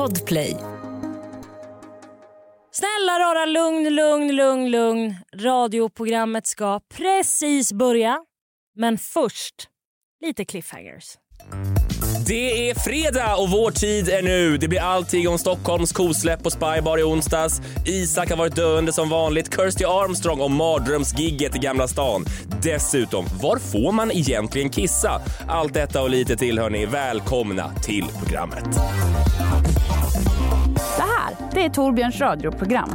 [0.00, 0.56] Podplay.
[2.72, 5.14] Snälla rara, lugn, lugn, lugn, lugn.
[5.36, 8.18] Radioprogrammet ska precis börja.
[8.76, 9.54] Men först,
[10.24, 11.04] lite cliffhangers.
[12.26, 14.56] Det är fredag och vår tid är nu.
[14.56, 17.60] Det blir allting om Stockholms kosläpp på Spybar i onsdags.
[17.86, 19.56] Isak har varit döende som vanligt.
[19.56, 22.24] Kirsty Armstrong och mardrömsgigget i Gamla stan.
[22.62, 25.22] Dessutom, var får man egentligen kissa?
[25.48, 26.86] Allt detta och lite till hörni.
[26.86, 28.64] Välkomna till programmet.
[31.54, 32.94] Det är Torbjörns radioprogram.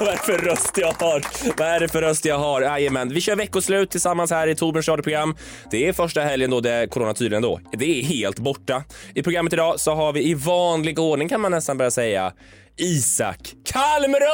[0.00, 1.24] Vad är det för röst jag har?
[1.58, 2.62] Vad är det för röst jag har?
[2.62, 5.36] Jajamän, vi kör veckoslut tillsammans här i Torbjörns radioprogram.
[5.70, 8.84] Det är första helgen då det corona tydligen då, det är helt borta.
[9.14, 12.32] I programmet idag så har vi i vanlig ordning kan man nästan börja säga
[12.76, 14.28] Isak Kalmroth!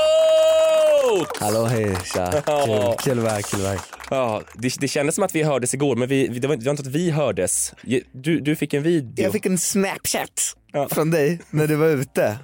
[1.40, 2.32] Hallå hej, tja.
[2.46, 3.80] Kul, kul att vara här, kul här.
[4.10, 6.70] Ja, det, det kändes som att vi hördes igår, men vi, det, var, det var
[6.70, 7.74] inte att vi hördes.
[8.12, 9.24] Du, du fick en video.
[9.24, 10.56] Jag fick en snapchat
[10.90, 12.38] från dig när du var ute.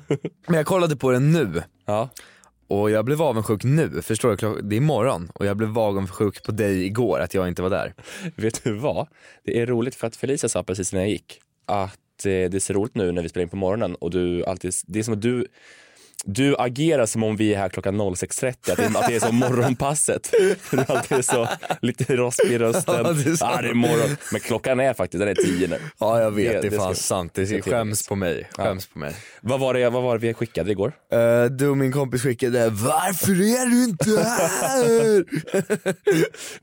[0.47, 2.09] Men jag kollade på den nu Ja.
[2.69, 4.63] och jag blev avundsjuk nu, förstår du?
[4.63, 7.95] Det är imorgon och jag blev avundsjuk på dig igår att jag inte var där.
[8.37, 9.09] Vet du vad?
[9.45, 12.75] Det är roligt för att Felicia sa precis när jag gick att eh, det ser
[12.75, 15.23] roligt nu när vi spelar in på morgonen och du alltid, det är som att
[15.23, 15.47] du
[16.25, 19.37] du agerar som om vi är här klockan 06.30, att det, att det är som
[19.37, 20.31] morgonpasset.
[20.89, 21.49] Alltid är så
[21.83, 22.95] lite rospig i rösten.
[23.05, 23.45] Ja, det är så.
[23.45, 24.17] Ja, det är morgon.
[24.33, 25.79] Men klockan är faktiskt, den är tio nu.
[25.99, 27.35] Ja jag vet, Det- det, är fan ska- sant.
[27.35, 29.15] Det är skäms på mig, skäms på mig.
[29.41, 30.93] Vad var, det, vad var det vi skickade igår?
[31.15, 35.25] Uh, du och min kompis skickade, varför är du inte här?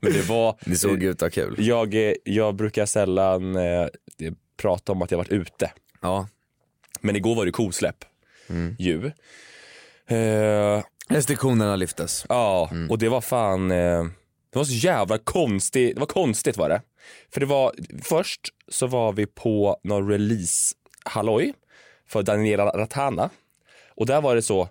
[0.00, 0.56] Men det var...
[0.66, 1.54] Ni såg ut att kul.
[1.58, 3.86] Jag, eh, jag brukar sällan eh,
[4.62, 5.72] prata om att jag varit ute.
[6.02, 6.28] Ja.
[7.00, 7.96] Men igår var det kosläpp.
[8.50, 8.76] Mm.
[8.78, 9.10] Ju.
[10.08, 12.26] Eh, Restriktionerna lyftes.
[12.28, 12.90] Ja, Mm.
[12.90, 13.70] och det var fan...
[13.70, 14.04] Eh,
[14.52, 15.94] det var så jävla konstigt.
[15.94, 16.82] Det var konstigt var det.
[17.32, 17.72] För det var...
[18.02, 21.52] Först så var vi på någon release-halloj
[22.08, 23.30] för Daniela Ratana.
[23.96, 24.68] Och där var det så...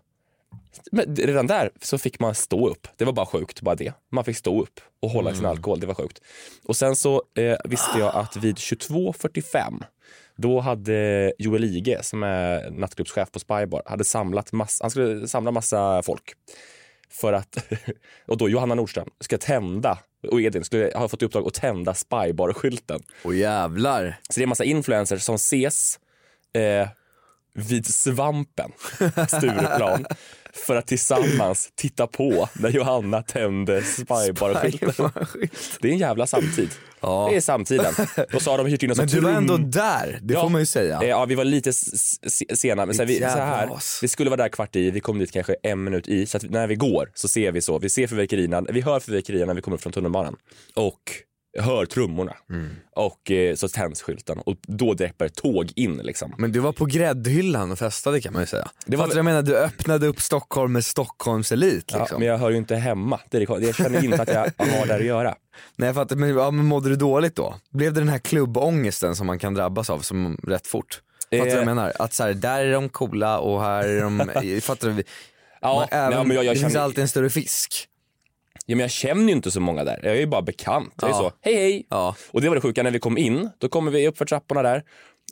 [0.91, 2.87] Men redan där så fick man stå upp.
[2.97, 3.93] Det var bara sjukt, bara det.
[4.11, 5.37] Man fick stå upp och hålla Mm.
[5.39, 5.79] sin alkohol.
[5.79, 6.21] Det var sjukt.
[6.65, 9.83] Och sen så eh, visste jag att vid 22.45
[10.37, 15.51] då hade Joel Ige, som är nattklubbschef på Spybar, hade samlat massa, han skulle samla
[15.51, 16.33] massa folk.
[17.09, 17.57] För att,
[18.27, 19.97] och då Johanna Nordström ska tända,
[20.31, 23.01] och Edvin skulle ha fått i uppdrag att tända Spybar-skylten.
[23.23, 24.19] Och jävlar.
[24.29, 25.99] Så det är en massa influencers som ses
[26.53, 26.87] eh,
[27.57, 28.71] vid Svampen,
[29.27, 30.05] Stureplan,
[30.53, 35.09] för att tillsammans titta på när Johanna tände Spybar-skylten.
[35.81, 36.69] Det är en jävla samtid.
[36.99, 37.27] Ja.
[37.31, 37.93] Det är samtiden.
[38.33, 40.41] Och så har de hyrt in oss Men en du var ändå där, det Ja.
[40.41, 40.99] får man ju säga.
[41.03, 41.73] Eh, Ja, vi var lite
[42.55, 42.85] sena.
[42.85, 43.69] Men så här, vi, så här,
[44.01, 46.25] vi skulle vara där kvart i, vi kom dit kanske en minut i.
[46.25, 49.53] Så när vi går så ser vi så, vi ser fyrverkerierna, vi hör fyrverkerierna när
[49.53, 50.35] vi kommer upp från tunnelbanan.
[50.75, 50.99] Och
[51.59, 52.35] hör trummorna.
[52.49, 52.69] Mm.
[52.95, 56.33] Och eh, så tänds skylten och då dräpper ett tåg in liksom.
[56.37, 58.67] Men du var på gräddhyllan och festade kan man ju säga.
[58.85, 59.41] Det var Fattar du vad jag menar?
[59.41, 62.19] Du öppnade upp Stockholm med Stockholms elit Ja, liksom.
[62.19, 63.19] men jag hör ju inte hemma.
[63.29, 64.39] Det är, jag känner inte att jag
[64.79, 65.35] har där att göra.
[65.75, 67.55] Nej jag fattar, men, ja, men mådde du dåligt då?
[67.71, 71.01] Blev det den här klubbångesten som man kan drabbas av som rätt fort?
[71.31, 71.55] Fattar du vad Eh.
[71.55, 71.93] jag menar?
[71.99, 74.19] Att så här, där är de coola och här är de,
[74.61, 75.03] fattar du?
[75.61, 77.87] Ja, Man- även, nej, men jag, jag, det finns känner, alltid en större fisk.
[78.69, 79.99] Ja, men jag känner ju inte så många där.
[80.03, 80.93] Jag är ju bara bekant.
[81.01, 81.19] Jag är Ja.
[81.19, 81.87] så, hej hej.
[81.89, 82.15] Ja.
[82.31, 84.61] Och det var det sjuka, när vi kom in, då kommer vi upp för trapporna
[84.63, 84.83] där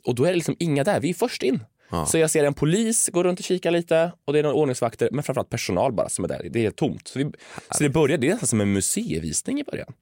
[0.04, 1.64] och då är det liksom inga där, vi är först in.
[1.90, 2.06] Ja.
[2.06, 5.08] Så jag ser en polis gå runt och kika lite och det är några ordningsvakter,
[5.12, 6.46] men framförallt personal bara som är där.
[6.50, 7.08] Det är tomt.
[7.08, 7.24] Så, vi,
[7.70, 9.92] så det börjar, det är nästan som en museivisning i början.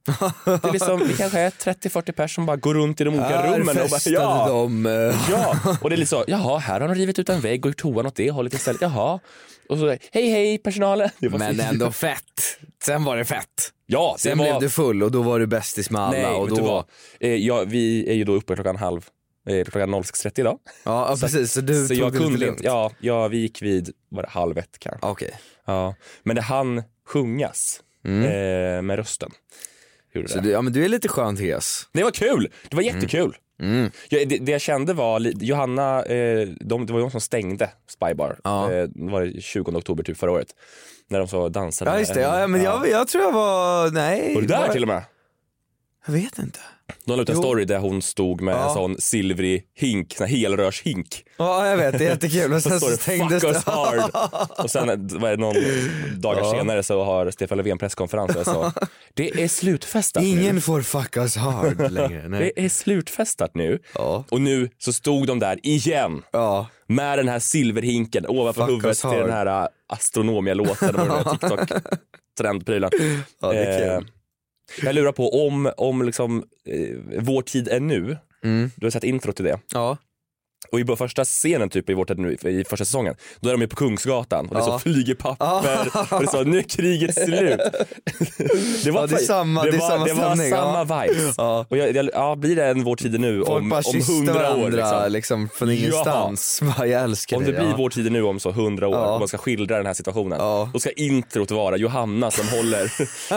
[0.45, 3.25] Det är liksom, vi kanske är 30-40 personer som bara går runt i de olika
[3.25, 4.87] Här rummen och bara, ja, de.
[4.87, 4.93] eh,
[5.31, 5.57] ja.
[5.81, 7.77] Och det är lite så, jaha, här har de rivit ut en vägg och gjort
[7.79, 9.21] toan åt det hållet istället, jaha.
[9.69, 11.11] Och så, hej hej personalen.
[11.19, 12.59] Men ändå fett.
[12.85, 13.73] Sen var det fett.
[13.87, 14.45] Ja, det Sen var...
[14.45, 16.85] blev du full och då var du bästis med alla Nej, och då...
[17.21, 19.07] Eh, ja, vi är ju då uppe klockan halv,
[19.47, 20.59] klockan 06.30 idag.
[20.85, 23.91] Ja, ja precis, så du så tog jag kunde inte, ja, ja, vi gick vid,
[24.09, 25.07] var det halv ett kanske.
[25.07, 25.35] Okej.
[25.65, 25.95] Ja.
[26.23, 29.31] Men det hann sjungas eh, med rösten.
[30.15, 30.29] Mm.
[30.29, 30.41] Så det.
[30.41, 31.89] du, ja men du är lite skönt hes.
[31.93, 33.37] det var kul, det var jättekul.
[33.61, 33.91] Mm.
[34.09, 38.39] Jag, det, det jag kände var, Johanna, eh, de, det var de som stängde Spybar,
[38.45, 38.73] Ja.
[38.73, 40.49] eh, det var det 20 oktober typ förra året.
[41.09, 41.91] När de så dansade.
[41.91, 44.35] Ja just det, ja, ja, men jag, jag tror jag var, nej.
[44.35, 45.03] Var du där var- till och med?
[46.07, 46.61] Jag vet inte.
[47.05, 48.75] De la ut en story där hon stod med en Ja.
[48.75, 51.23] sån silvrig hink, sån här helrörshink.
[51.37, 52.51] Ja jag vet, det är jättekul.
[52.51, 53.49] Men sen så stängdes det.
[53.67, 55.55] hard' och sen vad är det, någon
[56.21, 56.51] dagar Ja.
[56.59, 58.73] senare så har Stefan Löfven presskonferens och så
[59.15, 60.61] det är slutfestat Ingen nu.
[60.61, 62.29] får fuck us hard längre.
[62.29, 62.53] Nej.
[62.57, 63.79] Det är slutfestat nu.
[63.95, 64.25] Ja.
[64.31, 66.67] Och nu så stod de där igen Ja.
[66.87, 69.19] med den här silverhinken ovanför Fuck huvudet till hard.
[69.19, 72.91] den här äh, Astronomia-låten och den här TikTok-trendprylen.
[73.41, 74.09] ja, det är Eh, kul.
[74.83, 78.71] Jag lurar på om, om liksom, eh, vår tid är nu, Mm.
[78.77, 79.59] du har sett intro till det.
[79.73, 79.97] Ja.
[80.73, 82.11] Och i första scenen typ i, vårt,
[82.45, 85.47] i första säsongen, då är de ju på Kungsgatan och det är så flyger papper
[86.15, 87.59] och det är så, nu är kriget slut.
[88.85, 91.35] det Ja, det är samma- det det var, samma det var samma vibes.
[91.39, 91.67] Ja.
[91.69, 94.01] Och jag, jag, ja, blir det en Vår tid är nu Folk om, bara om
[94.09, 95.13] hundra år liksom.
[95.13, 95.49] liksom.
[95.55, 96.61] från ingenstans.
[96.79, 96.87] Ja.
[96.87, 97.75] Jag älskar Om det blir ja.
[97.79, 99.07] Vår tid är nu om så hundra år, Ja.
[99.13, 100.71] om man ska skildra den här situationen, Ja.
[100.73, 102.93] då ska introt vara Johanna som håller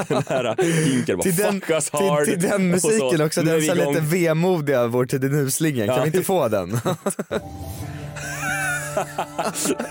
[0.14, 4.88] den här hinken till den, till, till den så, musiken också, den så lite vemodiga
[4.88, 6.80] Vår tid är nu-slingan, kan vi inte få den?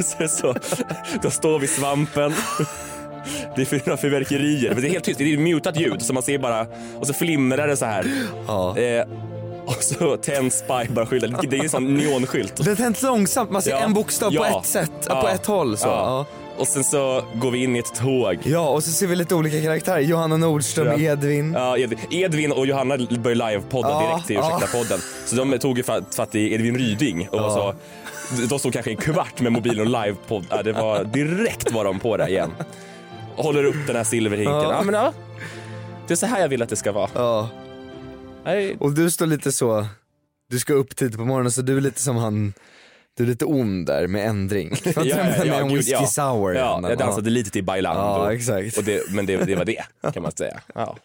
[0.01, 0.55] så, så,
[1.23, 2.35] då står vi i svampen.
[3.57, 5.19] Det är fyra fyrverkerier, men det är helt tyst.
[5.19, 6.67] Det är mutat ljud så man ser bara,
[6.99, 8.07] och så flimrar det så här.
[8.47, 8.79] Ja.
[8.79, 9.07] Eh,
[9.67, 11.37] och så tänds Spybar-skylten.
[11.51, 12.65] Det är en sån neonskylt.
[12.65, 13.79] Den tänds långsamt, man ser Ja.
[13.79, 14.61] en bokstav på Ja.
[14.61, 16.27] ett sätt, på ett håll så.
[16.57, 16.59] Ja.
[16.59, 16.61] Ja.
[16.61, 18.39] Och sen så går vi in i ett tåg.
[18.45, 20.01] Ja, och så ser vi lite olika karaktärer.
[20.01, 21.13] Johanna Nordström, Ja.
[21.13, 21.53] Edvin.
[21.53, 24.61] Ja, Ed- Edvin och Johanna började livepodda Ja, direkt till ja.
[24.61, 24.99] Ursäkta-podden.
[25.27, 27.75] Så de tog ju fatt, fatt i Edvin Ryding och var så,
[28.49, 30.45] de stod kanske en kvart med mobilen och livepodd.
[30.51, 32.51] Ja, det var direkt var de på det igen.
[33.37, 34.55] Håller upp den här silverhinken.
[34.55, 34.73] Ja.
[34.73, 34.83] Ja.
[34.83, 35.13] men ja,
[36.07, 37.11] det är så här jag vill att det ska vara.
[37.15, 37.49] Ja.
[38.79, 39.87] Och du står lite så,
[40.51, 42.53] du ska upp tidigt på morgonen så du är lite som han,
[43.17, 44.69] du är lite ond där med ändring.
[44.85, 45.07] med,
[45.47, 46.07] med en whisky ja.
[46.07, 46.55] sour.
[46.55, 48.03] Ja, jag dansade lite till bailando.
[48.03, 48.77] Ja, exakt.
[48.77, 50.61] Och det, men det, det var det kan man säga.
[50.75, 50.97] Ja.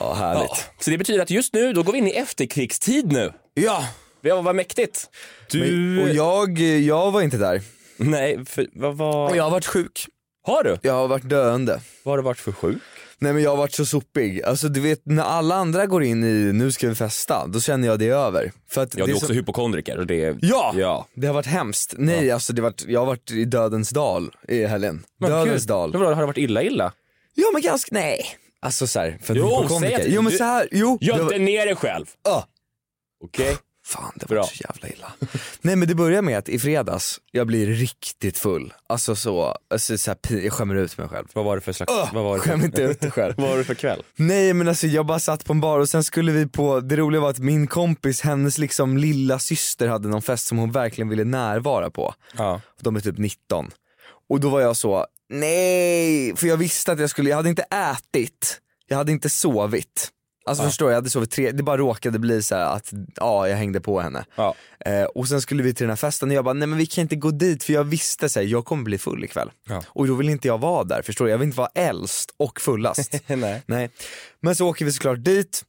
[0.00, 0.50] Ja, härligt.
[0.50, 0.56] Ja.
[0.80, 3.32] Så det betyder att just nu, då går vi in i efterkrigstid nu.
[3.54, 3.84] Ja,
[4.20, 5.10] var vad mäktigt.
[5.50, 5.72] Du...
[5.72, 7.62] men, och jag, jag var inte där.
[7.96, 9.34] Nej, för, vad var...
[9.34, 10.06] Jag har varit sjuk.
[10.42, 10.78] Har du?
[10.82, 11.80] Jag har varit döende.
[12.02, 12.82] Vad har du varit för sjuk?
[13.18, 14.42] Nej men jag har varit så sopig.
[14.42, 17.88] Alltså du vet när alla andra går in i nu ska vi festa, då känner
[17.88, 18.52] jag det är över.
[18.68, 19.32] För att Ja, det du är är också så...
[19.32, 19.98] hypokondriker.
[19.98, 20.36] Och det...
[20.42, 20.74] Ja!
[20.76, 21.06] ja.
[21.14, 21.94] Det har varit hemskt.
[21.98, 25.04] Nej alltså det har varit, jag har varit i dödens dal i helgen.
[25.20, 25.68] Dödens Gud.
[25.68, 25.90] dal.
[25.92, 26.92] Men vadå, har det varit illa illa?
[27.34, 28.26] Ja men ganska, nej.
[28.60, 29.96] Alltså såhär, för Jo, hypokondriker.
[29.96, 30.98] säg att- Jo men du- så här, jo.
[31.00, 32.06] Gör det var- ner dig själv.
[32.28, 32.42] Ah.
[33.24, 33.56] Okej?
[33.86, 34.40] Fan det Bra.
[34.40, 35.12] var så jävla illa.
[35.60, 38.74] Nej men det börjar med att i fredags, jag blir riktigt full.
[38.88, 41.26] Alltså så, alltså, så här, jag skämmer ut mig själv.
[41.32, 41.92] Vad var det för slags...
[41.92, 42.66] Öh, vad var det Skäm för...
[42.66, 43.34] inte ut dig själv.
[43.38, 44.02] vad var det för kväll?
[44.16, 46.96] Nej men alltså jag bara satt på en bar och sen skulle vi på, det
[46.96, 51.08] roliga var att min kompis, hennes liksom lilla syster hade någon fest som hon verkligen
[51.08, 52.14] ville närvara på.
[52.36, 52.60] Ja.
[52.80, 53.70] De är typ 19.
[54.28, 57.62] Och då var jag så, nej, för jag visste att jag skulle, jag hade inte
[57.62, 60.10] ätit, jag hade inte sovit.
[60.46, 63.56] Alltså förstår du, jag hade sovit tre, det bara råkade bli så att, ja jag
[63.56, 64.24] hängde på henne.
[64.36, 64.54] Ja.
[64.86, 66.86] Eh, och sen skulle vi till den här festen och jag bara, nej men vi
[66.86, 69.50] kan inte gå dit för jag visste så här, jag kommer bli full ikväll.
[69.68, 69.82] Ja.
[69.88, 71.30] Och då vill inte jag vara där, förstår du?
[71.30, 73.20] Jag vill inte vara äldst och fullast.
[73.28, 73.62] Nej.
[73.66, 73.90] nej.
[74.40, 75.62] Men så åker vi såklart dit,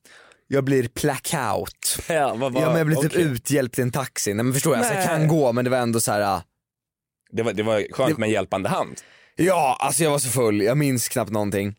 [0.47, 1.97] jag blir blackout.
[2.09, 2.62] Ja, vad var...
[2.62, 3.21] Ja men jag blir typ okej.
[3.24, 5.07] uthjälpt i en taxi, nej men förstår jag, alltså, jag Nej.
[5.07, 6.21] kan gå men det var ändå så här.
[6.21, 6.41] ah,
[7.31, 9.01] Det var, det var skönt med en hjälpande hand.
[9.35, 11.75] Ja, alltså jag var så full, jag minns knappt någonting.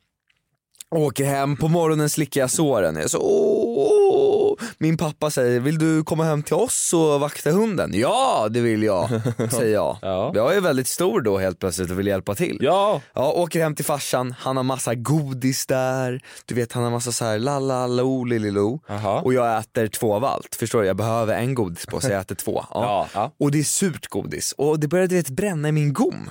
[0.90, 2.96] Åker hem, på morgonen slickar jag såren.
[2.96, 4.54] Jag så, åh.
[4.78, 7.90] Min pappa säger, vill du komma hem till oss och vakta hunden?
[7.94, 9.08] Ja, det vill jag,
[9.50, 9.96] säger jag.
[10.02, 10.32] Ja.
[10.34, 12.58] Jag är väldigt stor då helt plötsligt och vill hjälpa till.
[12.60, 13.00] Ja.
[13.14, 17.12] Ja, åker hem till farsan, han har massa godis där, du vet han har massa
[17.12, 18.80] så här la la lo lililo.
[19.22, 20.86] Och jag äter två av allt, förstår du?
[20.86, 22.64] Jag behöver en godis på så jag äter två.
[22.70, 23.32] Ja, ja.
[23.40, 26.30] Och det är surt godis och det började du vet, bränna i min gom.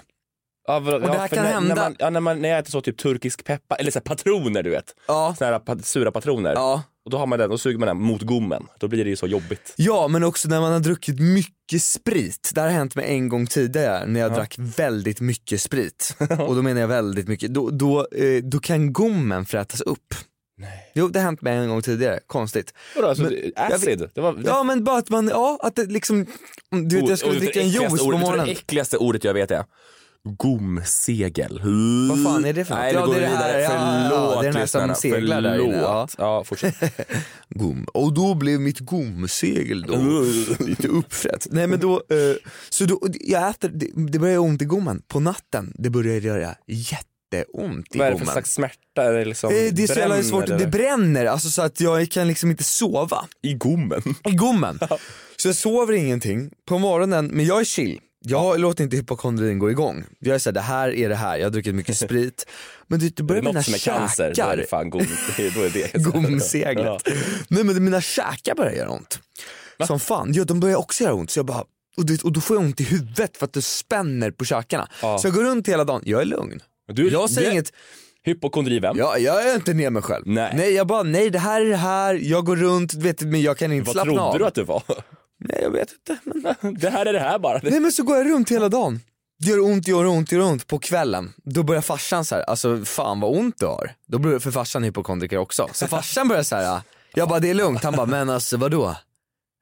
[0.68, 1.76] Ja, vad- det här ja, för kan när, hända.
[1.76, 4.64] När man, ja, när, man, när jag äter så typ turkisk peppar, eller så patroner
[4.64, 4.96] du vet.
[5.08, 5.36] Ja.
[5.38, 6.54] Såna här pa- sura patroner.
[6.54, 6.84] Ja.
[7.06, 8.68] Och då har man den, och suger man den mot gommen.
[8.80, 9.74] Då blir det ju så jobbigt.
[9.76, 12.52] Ja men också när man har druckit mycket sprit.
[12.56, 16.16] Det här har hänt mig en gång tidigare när jag drack väldigt mycket sprit.
[16.48, 17.54] Och då menar jag väldigt mycket.
[17.54, 20.14] Då, då, eh, då kan gommen frätas upp.
[20.60, 20.92] Nej.
[20.96, 22.74] Jo det har hänt mig en gång tidigare, konstigt.
[22.96, 24.10] Vadå, alltså, Men- jag acid?
[24.16, 26.26] Det var, Ja men bara att man, ja att det liksom,
[26.72, 28.46] du vet jag skulle Och- och dricka en det juice på morgonen.
[28.46, 29.64] Det äckligaste ordet jag vet är
[30.28, 31.62] gomsegel.
[32.10, 32.76] Vad fan är det för?
[32.76, 33.62] Nej, Ja, vi går det det vidare.
[33.62, 36.08] ja, Förlåt det är den här som seglar där inne, ja.
[36.10, 36.16] Förlåt.
[36.18, 36.76] Ja, fortsätt.
[37.50, 37.86] Gom.
[37.94, 40.24] Och då blev mitt gomsegel då
[40.66, 41.48] lite uppfrätt.
[41.52, 42.36] Nej men då, eh,
[42.70, 45.02] så då, jag äter, det, det börjar ont i gommen.
[45.08, 49.04] På natten, det börjar göra jätteont i Vad är det för slags smärta?
[49.04, 50.60] Är det, liksom Eh, det är så jävla svårt, eller?
[50.60, 54.02] det bränner, alltså så att jag kan liksom inte sova I gommen?
[54.30, 54.80] i gommen.
[55.40, 58.00] Så jag sover ingenting på morgonen, men jag är chill.
[58.26, 60.04] Jag låter inte hypokondrin gå igång.
[60.20, 62.46] Jag är såhär, det här är det här, jag har druckit mycket sprit.
[62.88, 65.02] Men det, det Är börjar det mina som är cancer, då är det fan gom,
[65.56, 66.86] då är det gomseglet.
[66.86, 67.00] Ja.
[67.48, 69.20] Nej men mina käkar börjar göra ont.
[69.88, 71.64] Som fan, ja de börjar också göra ont så jag bara
[71.98, 74.88] och, du och då får jag ont i huvudet för att det spänner på käkarna.
[75.02, 75.18] Ja.
[75.18, 76.60] Så jag går runt hela dagen, jag är lugn.
[76.94, 77.74] Du, Jag säger du- inget,
[78.24, 78.98] Hypokondri vem?
[78.98, 80.24] jag, jag är inte ner mig själv.
[80.28, 80.74] Nej.
[80.74, 83.58] jag bara nej det här är det här, jag går runt, du vet, men jag
[83.58, 84.40] kan inte Vad slappna trodde av.
[84.40, 84.84] du att du var?
[85.40, 86.18] Nej jag vet inte.
[86.24, 86.74] Men...
[86.80, 87.60] Det här är det här bara.
[87.64, 89.00] Nej men så går jag runt hela dagen.
[89.40, 91.34] Det gör ont, gör ont, gör ont på kvällen.
[91.44, 93.92] Då börjar farsan så här, alltså fan vad ont du har.
[94.08, 95.70] Då börjar, för farsan är hypokondriker också.
[95.74, 96.82] Så farsan börjar så här.
[97.14, 98.96] jag bara det är lugnt, han bara men alltså vadå?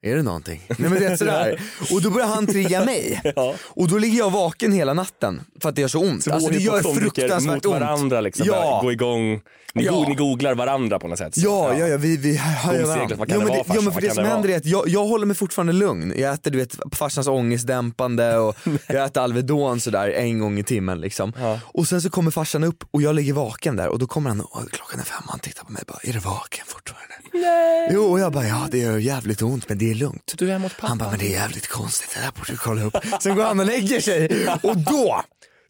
[0.06, 0.62] Är det någonting?
[0.68, 1.60] Nej men det är sådär.
[1.92, 3.20] Och då börjar han trigga mig.
[3.36, 3.54] Ja.
[3.64, 6.24] Och då ligger jag vaken hela natten för att det gör så ont.
[6.24, 7.74] Så alltså det gör fruktansvärt mot ont.
[7.80, 8.46] varandra liksom.
[8.46, 8.80] Ja.
[8.82, 9.40] Gå igång.
[9.74, 9.92] Ni, Ja.
[9.92, 11.36] go, ni googlar varandra på något sätt.
[11.36, 13.16] Ja, ja, ja, vi, vi höjer varandra.
[13.16, 14.64] vad kan Ja, det men vara, ja, men för det som det händer är att
[14.66, 16.12] jag, jag håller mig fortfarande lugn.
[16.16, 21.00] Jag äter du vet farsans ångestdämpande och jag äter Alvedon sådär en gång i timmen
[21.00, 21.32] liksom.
[21.38, 21.60] Ja.
[21.64, 24.40] Och sen så kommer farsan upp och jag ligger vaken där och då kommer han
[24.40, 27.14] och klockan är fem och han tittar på mig och bara, är du vaken fortfarande?
[27.42, 27.88] Nej.
[27.92, 30.34] Jo och jag bara, ja det gör jävligt ont men det är lugnt.
[30.38, 30.86] Du är mot pappa.
[30.86, 32.96] Han bara, men det är jävligt konstigt, det där borde du kolla upp.
[33.20, 35.22] Sen går han och lägger sig och då,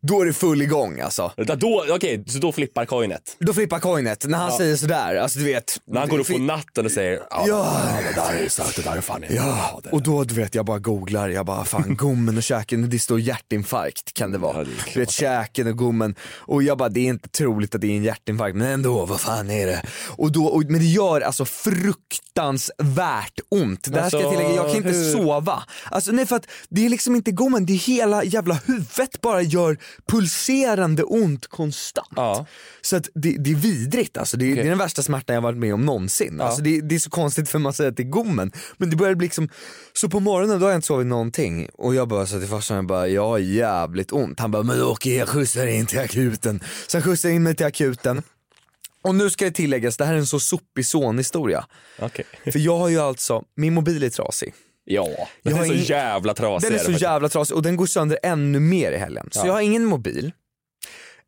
[0.07, 1.33] då är det full igång alltså.
[1.57, 3.37] Då, okej, så då flippar coinet.
[3.39, 5.81] Då flippar coinet när han säger sådär, alltså du vet.
[5.87, 7.83] När han går upp på natten och säger ja, Ja.
[8.09, 10.65] det där är sant, det där är fan inte Ja, och då du vet jag
[10.67, 14.57] bara googlar, jag bara fan gommen och käken, det står hjärtinfarkt kan det vara.
[14.59, 17.81] Ja, det du vet käken och gommen och jag bara det är inte troligt att
[17.81, 19.83] det är en hjärtinfarkt men ändå vad fan är det?
[20.09, 23.93] Och då, och, men det gör alltså fruktansvärt ont.
[23.93, 25.13] Det här ska jag Alltså, tillägga, jag kan inte hur?
[25.13, 25.63] sova.
[25.91, 29.43] Alltså nej för att det är liksom inte gommen, det är hela jävla huvudet bara
[29.43, 32.09] gör pulserande ont konstant.
[32.17, 32.47] Ja.
[32.81, 35.43] Så att det, det är vidrigt alltså, det, är- det är den värsta smärtan jag
[35.43, 36.41] varit med om någonsin.
[36.41, 38.97] Alltså det, det är så konstigt för man säger att det är gommen, men det
[38.97, 39.49] börjar bli liksom,
[39.93, 42.77] så på morgonen då har jag inte sovit någonting och jag bara sa till farsan,
[42.77, 44.41] jag bara, jag har jävligt ont.
[44.41, 46.61] Han bara, men okej jag skjutsar in till akuten.
[46.87, 48.23] Så han skjutsar in mig till akuten.
[49.03, 51.67] Och nu ska det tilläggas, det här är en så sopig sonhistoria.
[51.99, 52.25] Okej.
[52.53, 54.55] För jag har ju alltså, min mobil är trasig.
[54.89, 55.05] Ja,
[55.43, 56.67] den Jag är så ingen- jävla trasig.
[56.67, 57.03] Den är det så faktiskt.
[57.03, 59.29] jävla trasig och den går sönder ännu mer i helgen.
[59.33, 59.47] Så Ja.
[59.47, 60.33] jag har ingen mobil,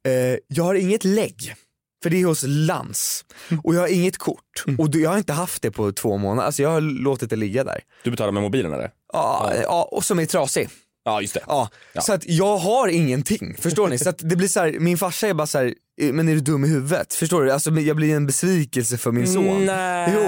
[0.06, 0.12] eh,
[0.46, 1.54] jag har inget lägg,
[2.02, 3.24] för det är hos Lans.
[3.64, 4.64] Och jag har inget kort.
[4.78, 7.64] Och jag har inte haft det på två månader, alltså jag har låtit det ligga
[7.64, 7.80] där.
[8.04, 8.90] Du betalar med mobilen eller?
[9.12, 9.88] Ja, ja.
[9.92, 10.68] och som är trasig.
[11.08, 11.40] Ja, just det.
[11.46, 11.68] Ja.
[11.92, 12.00] Ja.
[12.00, 13.98] Så att jag har ingenting, förstår ni?
[13.98, 16.34] Så att det blir så här, min farsa är bara så här, "Eh, men är
[16.34, 17.14] du dum i huvudet?
[17.14, 17.50] Förstår du?
[17.52, 19.66] Alltså jag blir en besvikelse för min son.
[19.66, 20.10] Nej.
[20.14, 20.20] Jo,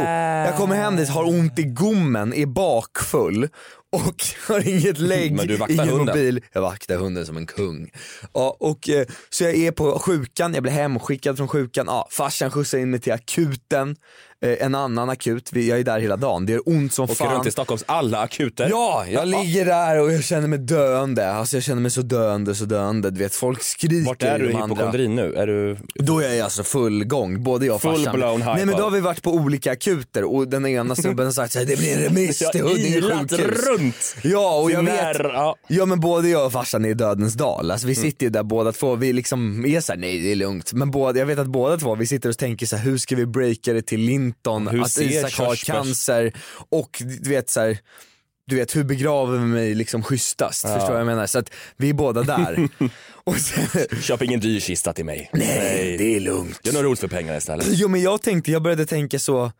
[0.51, 3.49] jag kommer hem dit, har ont i gommen, är bakfull
[3.93, 6.07] och har inget lägg, Men du vaktar ingen hunden.
[6.07, 6.41] mobil.
[6.53, 7.91] Jag vaktar hunden som en kung.
[8.35, 12.51] Ja, och, eh, så jag är på sjukan, jag blir hemskickad från sjukan, ja, farsan
[12.51, 13.97] skjutsar in mig till akuten,
[14.43, 17.35] en annan akut, jag är där hela dagen, det är ont som Åker fan.
[17.35, 18.67] runt i Stockholms alla akuter.
[18.71, 21.33] Ja, jag ligger där och jag känner mig döende.
[21.33, 23.11] Alltså jag känner mig så döende, så döende.
[23.11, 25.35] Du vet folk skriker Vart är du i hypokondrin nu?
[25.35, 25.77] Är du...
[25.95, 28.17] Då är jag alltså full gång, både jag och Full farsan.
[28.17, 28.55] blown hypo.
[28.55, 31.53] Nej men då har vi varit på olika akuter och den ena snubben har sagt
[31.53, 33.67] såhär, det blir en remiss till Huddinge sjukhus.
[33.67, 34.17] runt.
[34.23, 35.57] Ja och jag vet, ja.
[35.69, 37.71] ja men både jag och farsan är i dödens dal.
[37.71, 38.11] Alltså vi Mm.
[38.11, 40.73] sitter ju där båda två, vi liksom är såhär, nej det är lugnt.
[40.73, 43.17] Men båda, jag vet att båda två, vi sitter och tänker så här, hur ska
[43.17, 46.33] vi breaka det till Linton, Hur att Isak har cancer
[46.71, 47.79] och du vet så här,
[48.47, 50.63] du vet hur begraver vi mig liksom schysstast?
[50.63, 51.27] Förstår du vad jag menar?
[51.27, 52.69] Så att vi är båda där.
[53.25, 55.31] och sen, Köp ingen dyr kista till mig.
[55.33, 56.61] nej det är lugnt.
[56.63, 57.67] Gör något roligt för pengarna istället.
[57.71, 59.53] Jo men jag tänkte, jag började tänka så,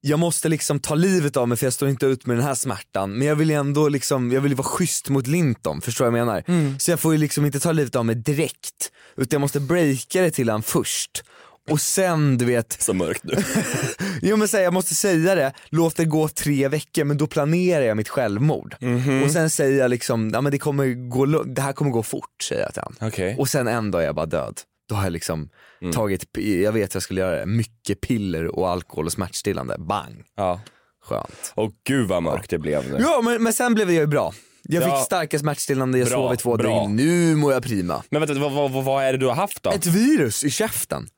[0.00, 2.54] jag måste liksom ta livet av mig för jag står inte ut med den här
[2.54, 3.12] smärtan.
[3.12, 6.20] Men jag vill ju ändå liksom, jag vill vara schysst mot Linton, förstår du vad
[6.20, 6.78] jag menar?
[6.78, 10.22] Så jag får ju liksom inte ta livet av mig direkt, utan jag måste breaka
[10.22, 11.22] det till han först.
[11.70, 13.34] Och sen du vet, Så mörkt nu.
[14.22, 17.84] jo men säg, jag måste säga det, låt det gå tre veckor men då planerar
[17.84, 18.76] jag mitt självmord.
[19.24, 22.42] Och sen säger jag liksom, ja men det, kommer gå, det här kommer gå fort
[22.48, 23.08] säger jag till han.
[23.08, 23.36] Okej.
[23.38, 24.60] Och sen en dag är jag bara död.
[24.88, 25.48] Då har jag liksom
[25.82, 25.92] Mm.
[25.92, 26.24] tagit,
[26.62, 29.76] jag vet jag skulle göra det, mycket piller och alkohol och smärtstillande.
[29.78, 30.60] Bang, Ja.
[31.04, 31.52] skönt.
[31.54, 32.96] Och gud vad mörkt det blev nu.
[33.00, 34.32] Ja men, men sen blev jag ju bra.
[34.62, 34.96] Jag Ja.
[34.96, 38.02] fick starka smärtstillande, jag Bra, sov i två dygn, nu mår jag prima.
[38.10, 39.70] Men vänta, vad, vad, vad är det du har haft då?
[39.70, 41.08] Ett virus i käften.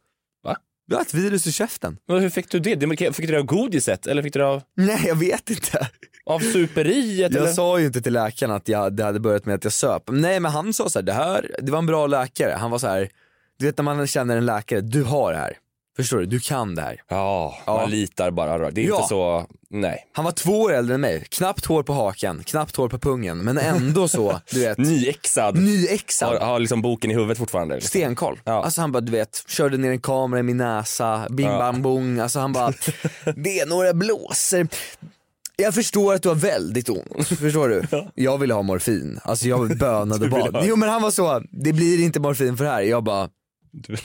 [0.91, 1.97] Jag har ett virus i käften.
[2.09, 2.97] Men Hur fick du det?
[3.15, 5.89] Fick du det av godiset eller fick du det av, Nej jag vet inte.
[6.27, 7.31] av superiet?
[7.31, 7.47] eller?
[7.47, 10.03] Jag sa ju inte till läkaren att jag, det hade börjat med att jag söp.
[10.07, 12.53] Nej men han sa så här, det här, det var en bra läkare.
[12.59, 13.09] Han var så här,
[13.59, 15.57] du vet när man känner en läkare, du har det här.
[15.99, 16.27] Förstår du?
[16.27, 17.01] Du kan det här.
[17.09, 17.77] Ja, Ja.
[17.77, 18.71] man litar bara.
[18.71, 18.97] Det är Ja.
[18.97, 20.07] inte så, nej.
[20.13, 23.39] Han var två år äldre än mig, knappt hår på hakan, knappt hår på pungen,
[23.39, 25.57] men ändå så, du vet, Nyexad.
[25.57, 26.43] Har, nyexad.
[26.43, 27.75] har liksom boken i huvudet fortfarande.
[27.75, 27.89] Liksom.
[27.89, 28.41] Stenkoll.
[28.45, 28.65] Ja.
[28.65, 31.59] Alltså han bara du vet, körde ner en kamera i min näsa, bing Ja.
[31.59, 32.73] bang bong, alltså han bara,
[33.37, 34.69] det är några blåsor.
[35.61, 37.83] Jag förstår att du har väldigt ont, förstår du?
[38.15, 40.63] Jag ville ha morfin, alltså jag bönade bad.
[40.65, 42.81] Jo men han var så, det blir inte morfin för det här.
[42.83, 43.29] Jag bara,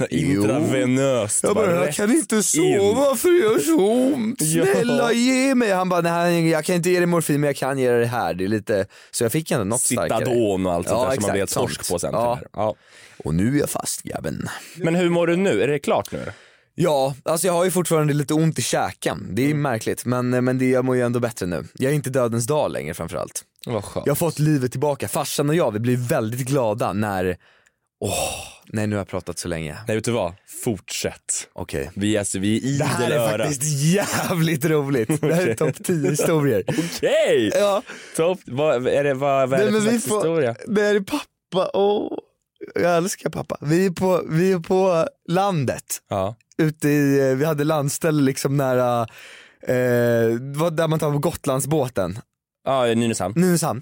[0.09, 1.43] Intravenöst.
[1.43, 4.39] jag, bara, jag kan inte sova för det gör så ont,
[4.73, 5.71] snälla ge mig.
[5.71, 8.05] Han bara, nej jag kan inte ge dig morfin men jag kan ge dig det
[8.05, 8.33] här.
[8.33, 10.19] Det är lite, så jag fick ändå något starkare.
[10.25, 12.09] Citadon och allt sånt Ja, där som man blir helt exakt, torsk på sen.
[12.13, 12.39] Ja.
[12.53, 12.75] Ja.
[13.23, 14.49] Och nu är jag fast grabben.
[14.75, 15.61] Men hur mår du nu?
[15.63, 16.31] Är det klart nu?
[16.75, 19.27] Ja, alltså jag har ju fortfarande lite ont i käken.
[19.35, 19.61] Det är Mm.
[19.61, 21.63] märkligt men, men det, jag mår ju ändå bättre nu.
[21.73, 23.43] Jag är inte dödens dag längre framförallt.
[23.65, 24.05] Vad skönt.
[24.05, 25.07] Jag har fått livet tillbaka.
[25.07, 27.37] Farsan och jag, vi blir väldigt glada när
[28.65, 29.77] Nej nu har jag pratat så länge.
[29.87, 30.33] Nej vet du vad?
[30.63, 31.47] Fortsätt.
[31.53, 31.91] Okej.
[31.95, 33.43] Vi alltså, vi är Det här är öra.
[33.43, 35.21] faktiskt jävligt roligt.
[35.21, 36.63] Det här är topp 10 historier.
[36.67, 37.51] Okej!
[37.55, 37.81] Ja,
[38.15, 40.55] Topp, vad är det, vad, vad är Nej, det för slags får- historia?
[40.67, 41.71] det är pappa.
[41.73, 42.17] Åh,
[42.75, 43.57] jag älskar pappa.
[43.61, 45.83] Vi är på, vi är på landet.
[46.09, 46.35] Ja.
[46.57, 49.01] Ute i, eh, vi hade landställe liksom nära,
[49.67, 49.75] eh,
[50.71, 52.19] där man tar på Gotlandsbåten.
[52.65, 53.33] Ja, Nynäshamn.
[53.37, 53.81] Nynäshamn.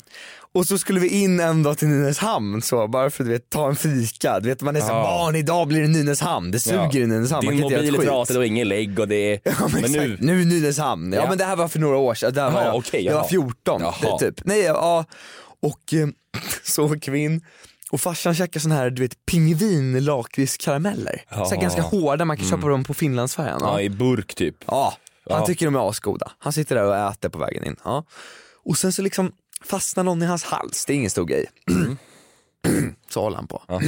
[0.54, 3.50] Och så skulle vi in en dag till Nynäshamn så, bara för att du vet,
[3.50, 4.40] ta en fika.
[4.40, 5.04] Du vet man är så Ja.
[5.04, 6.92] barn idag blir det Nynäshamn, det suger Ja.
[6.94, 7.48] i Nynäshamn.
[7.48, 9.40] Din mobil är trasig och ingen lägg och det är...
[9.44, 11.14] Ja, men, men nu, nu Nynäshamn.
[11.14, 11.30] Ja, Ja.
[11.30, 13.20] men det här var för några år sedan, där var Jaha, jag, okej, jag var
[13.20, 13.28] jaha.
[13.30, 14.18] 14 Jaha.
[14.18, 14.46] typ.
[14.46, 15.06] Nej, ja,
[15.62, 16.08] och eh,
[16.64, 17.46] så åker vi in
[17.92, 21.22] och farsan käkar sån här du vet pingvin lakritskarameller.
[21.30, 21.62] Så här Ja.
[21.62, 23.60] ganska hårda, man kan köpa dem på Finlandsfärjan.
[23.62, 23.82] ja, Ja.
[23.82, 24.56] i burk typ.
[24.68, 24.94] ja,
[25.30, 25.46] han Ja.
[25.46, 26.32] tycker de är asgoda.
[26.40, 27.76] Han sitter där och äter på vägen in.
[27.84, 28.04] Ja.
[28.64, 29.32] Och sen så liksom
[29.64, 31.46] fastnar någon i hans hals, det är ingen stor grej.
[33.10, 33.62] så håller han på.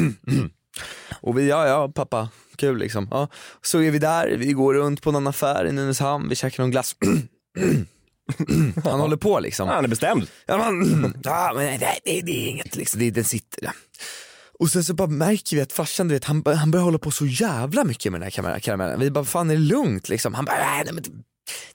[1.21, 3.07] Och vi, ja ja pappa, kul liksom.
[3.11, 3.27] Ja.
[3.61, 6.71] Så är vi där, vi går runt på någon affär i Nynäshamn, vi käkar någon
[6.71, 6.95] glass.
[8.83, 9.67] Han håller på liksom.
[9.67, 10.27] Han är bestämd.
[10.45, 13.73] Ja, man, ja, men nej, det, det, det är inget liksom, det, den sitter där.
[14.59, 17.11] Och sen så bara märker vi att farsan, du vet, han, han börjar hålla på
[17.11, 18.99] så jävla mycket med den här karamellen.
[18.99, 20.33] Vi bara, fan är det lugnt liksom?
[20.33, 21.03] Han bara, nej, nej men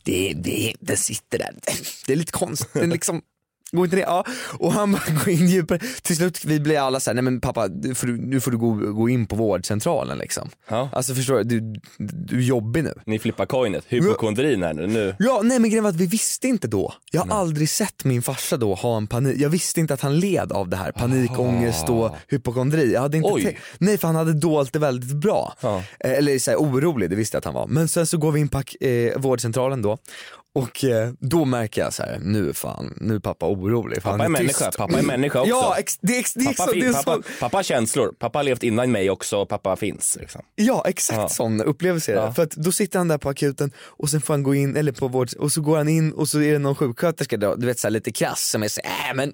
[0.02, 1.54] det, det, den sitter där.
[2.06, 3.22] Det är lite konstigt, den liksom
[3.72, 4.02] Går inte det?
[4.02, 4.24] Ja.
[4.58, 5.78] Och han bara går in djupare.
[6.02, 8.58] Till slut vi blir alla såhär, nej men pappa nu får du, nu får du
[8.58, 10.50] gå, gå in på vårdcentralen liksom.
[10.68, 10.88] Ja.
[10.92, 12.94] Alltså förstår du, du, du är jobbig nu.
[13.06, 13.84] Ni flippar coinet.
[13.88, 14.86] Hypokondrin här nu.
[14.86, 15.16] nu.
[15.18, 16.94] Ja, nej men grejen var att vi visste inte då.
[17.10, 19.36] Jag har aldrig sett min farsa då ha en panik.
[19.38, 20.92] Jag visste inte att han led av det här.
[20.92, 22.92] Panikångest och hypokondri.
[22.92, 23.58] Jag hade inte Oj.
[23.78, 25.54] Nej för han hade dolt det väldigt bra.
[25.60, 25.82] Ja.
[26.00, 27.66] Eh, Eller så här, orolig, det visste jag att han var.
[27.66, 29.98] Men sen så går vi in på eh, vårdcentralen då.
[30.54, 34.02] Och eh, då märker jag så här, nu fan, nu är pappa orolig.
[34.02, 34.66] Pappa är människa.
[34.66, 34.78] tyst.
[34.78, 35.50] Pappa är människa också.
[35.50, 38.12] Ja, ex, det är, ex, det är Pappa, det är pappa, sån, pappa har känslor.
[38.18, 39.46] Pappa har levt innan mig också.
[39.46, 40.16] Pappa finns.
[40.20, 40.42] Liksom.
[40.54, 41.28] Ja exakt Ja.
[41.28, 42.22] sån upplevelse är det.
[42.22, 42.32] Ja.
[42.32, 44.92] För att då sitter han där på akuten och sen får han gå in, eller
[44.92, 47.66] på vård, och så går han in och så är det någon sjuksköterska då, du
[47.66, 49.32] vet så här, lite krass som är så äh, men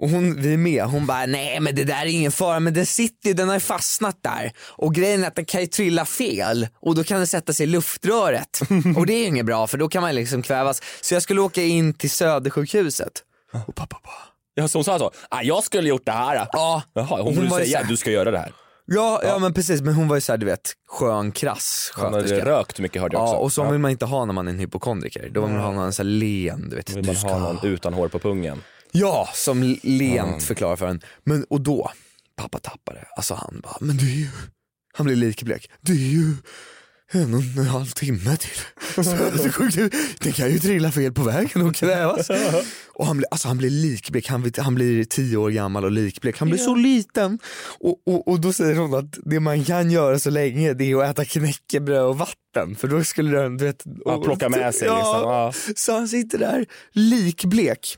[0.00, 2.74] och hon, vi är med, hon bara nej men det där är ingen fara men
[2.74, 5.66] den sitter ju, den har ju fastnat där och grejen är att den kan ju
[5.66, 8.60] trilla fel och då kan den sätta sig i luftröret
[8.96, 10.82] och det är ju inget bra för då kan man liksom kvävas.
[11.00, 13.12] Så jag skulle åka in till Södersjukhuset
[13.66, 14.12] och pappa bara
[14.54, 15.10] Ja, så hon sa så.
[15.30, 16.48] Ah, jag skulle gjort det här.
[16.52, 18.52] Ja, Jaha, hon, hon borde säga du ska göra det här.
[18.86, 22.22] ja, ja men precis men hon var ju såhär du vet skön krass Hon hade
[22.22, 22.44] sköterska.
[22.50, 23.34] rökt mycket hörde jag också.
[23.34, 23.70] Ja och så Ja.
[23.70, 25.28] vill man inte ha när man är en hypokondriker.
[25.32, 26.90] Då vill man ha någon sån här len, du vet.
[26.90, 28.62] vill du man ska ha någon utan hår på pungen.
[28.92, 31.00] Ja, som lent förklarar för en.
[31.24, 31.90] Men och då,
[32.36, 33.04] pappa tappade.
[33.16, 34.28] Alltså han bara, men det är ju,
[34.92, 35.70] han blir likblek.
[35.80, 36.34] Det är ju
[37.12, 38.60] en och en halv timme till.
[40.20, 42.30] Den kan ju trilla fel på vägen och kvävas.
[42.88, 45.90] Och han blir, alltså han blir likblek, han, blir- han blir tio år gammal och
[45.90, 46.38] likblek.
[46.38, 47.38] Han blir så liten.
[47.80, 50.96] Och, och, och då säger hon att det man kan göra så länge det är
[50.96, 52.76] att äta knäckebröd och vatten.
[52.76, 53.82] För då skulle den, du vet.
[54.04, 55.20] Ja, och- plocka med sig liksom.
[55.22, 55.52] Ja.
[55.76, 57.96] Så han sitter där likblek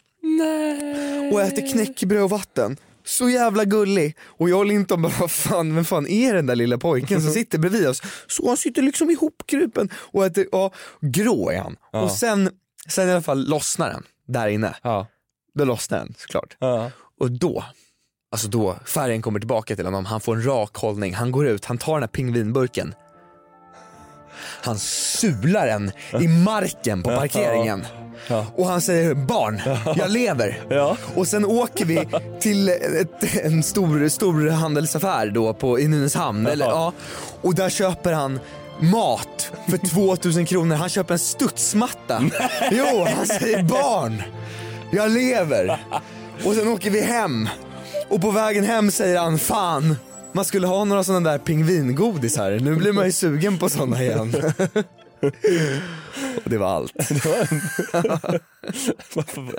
[1.33, 2.77] och äter knäckebröd och vatten.
[3.05, 4.17] Så jävla gullig.
[4.23, 7.31] Och jag och Linton bara, vad fan, vem fan är den där lilla pojken som
[7.33, 8.03] sitter bredvid oss?
[8.27, 11.77] Så han sitter liksom ihopkrupen och äter, ja, grå är han.
[11.93, 12.51] Och sen,
[12.89, 14.75] sen i alla fall lossnar den där inne.
[14.83, 15.07] Ja.
[15.55, 16.57] Då lossnar den såklart.
[16.59, 16.91] Ja.
[17.21, 17.65] Och då,
[18.33, 21.65] alltså då, färgen kommer tillbaka till honom, han får en rak hållning, han går ut,
[21.65, 22.95] han tar den här pingvinburken.
[24.41, 27.87] Han sular den i marken på parkeringen.
[28.57, 29.61] Och han säger barn,
[29.97, 30.63] jag lever.
[30.71, 30.97] Ja.
[31.15, 32.09] Och sen åker vi
[32.41, 36.47] till ett, en stor, stor handelsaffär då på, i Nynäshamn.
[36.47, 36.93] Eller, ja.
[37.43, 38.41] Och där köper han
[38.81, 40.77] mat för 2000 kronor.
[40.77, 42.23] Han köper en studsmatta.
[42.71, 44.23] Jo, han säger barn,
[44.93, 45.81] jag lever.
[46.45, 47.49] Och sen åker vi hem.
[48.09, 49.97] Och på vägen hem säger han fan,
[50.33, 52.59] man skulle ha några sådana där pingvingodis här.
[52.61, 54.35] Nu blir man ju sugen på sådana igen.
[56.45, 56.93] Och det var allt.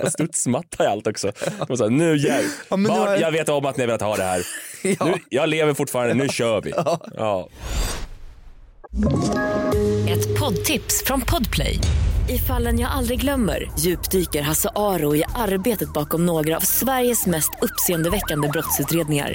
[0.12, 1.32] Studsmatta i allt också.
[1.76, 2.36] Så, här, nu jag,
[2.68, 4.46] Ja, barn, har jag- jag vet om att ni har velat ha det här.
[4.98, 5.04] Ja.
[5.04, 6.72] Nu, jag lever fortfarande, nu kör vi.
[7.16, 7.48] Ja.
[10.08, 11.78] Ett poddtips från Podplay.
[12.28, 17.50] I fallen jag aldrig glömmer djupdyker Hasse Aro i arbetet bakom några av Sveriges mest
[17.62, 19.34] uppseendeväckande brottsutredningar.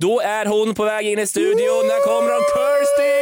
[0.00, 1.88] Då är hon på väg in i studion.
[1.88, 3.12] Där kommer hon, Kirsty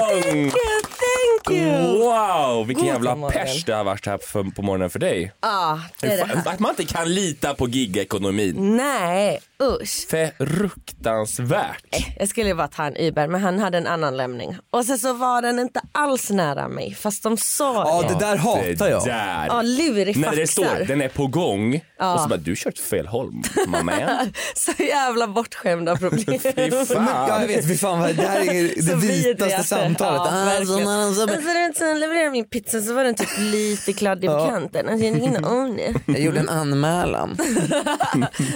[0.00, 0.50] Armstrong!
[0.50, 1.98] Thank you!
[1.98, 5.32] Wow, vilken God jävla pers det har varit här för, på morgonen för dig.
[5.40, 6.50] Ja, det är det.
[6.50, 8.76] Att man inte kan lita på gigekonomin.
[8.76, 10.06] Nej, usch.
[10.38, 11.84] Fruktansvärt.
[12.18, 14.56] Jag skulle ju bara ta en Uber men han hade en annan lämning.
[14.70, 18.14] Och sen så var den inte alls nära mig fast de sa Ja det.
[18.14, 19.04] det där hatar jag.
[19.04, 19.46] Där.
[19.46, 20.30] Ja, lurifaxar.
[20.30, 21.74] När det står den är på gång
[22.14, 23.32] och så bara du kört fel håll
[23.66, 23.92] mamma.
[24.54, 26.38] Så jävla bortskämda problem.
[26.42, 27.06] Fy fan.
[27.28, 30.20] ja, jag vet, fy fan, vad- det här är det vitaste samtalet.
[30.32, 30.84] Ja, Ah, verkligen.
[31.14, 34.48] så- så- så- Men sen levererade min pizza så var den typ lite kladdig på
[34.50, 34.88] kanten.
[34.88, 35.94] Alltså, jag.
[36.06, 37.36] Jag gjorde en anmälan.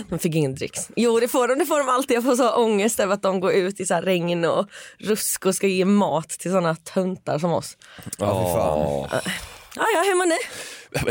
[0.08, 0.88] De fick ingen dricks.
[0.96, 2.16] Jo det får de, det får de alltid.
[2.16, 5.46] Jag får så ångest över att de går ut i så här regn och rusk
[5.46, 7.76] och ska ge mat till såna töntar som oss.
[8.18, 9.08] Ja,
[9.76, 10.36] Ja, ja, hur mår ni?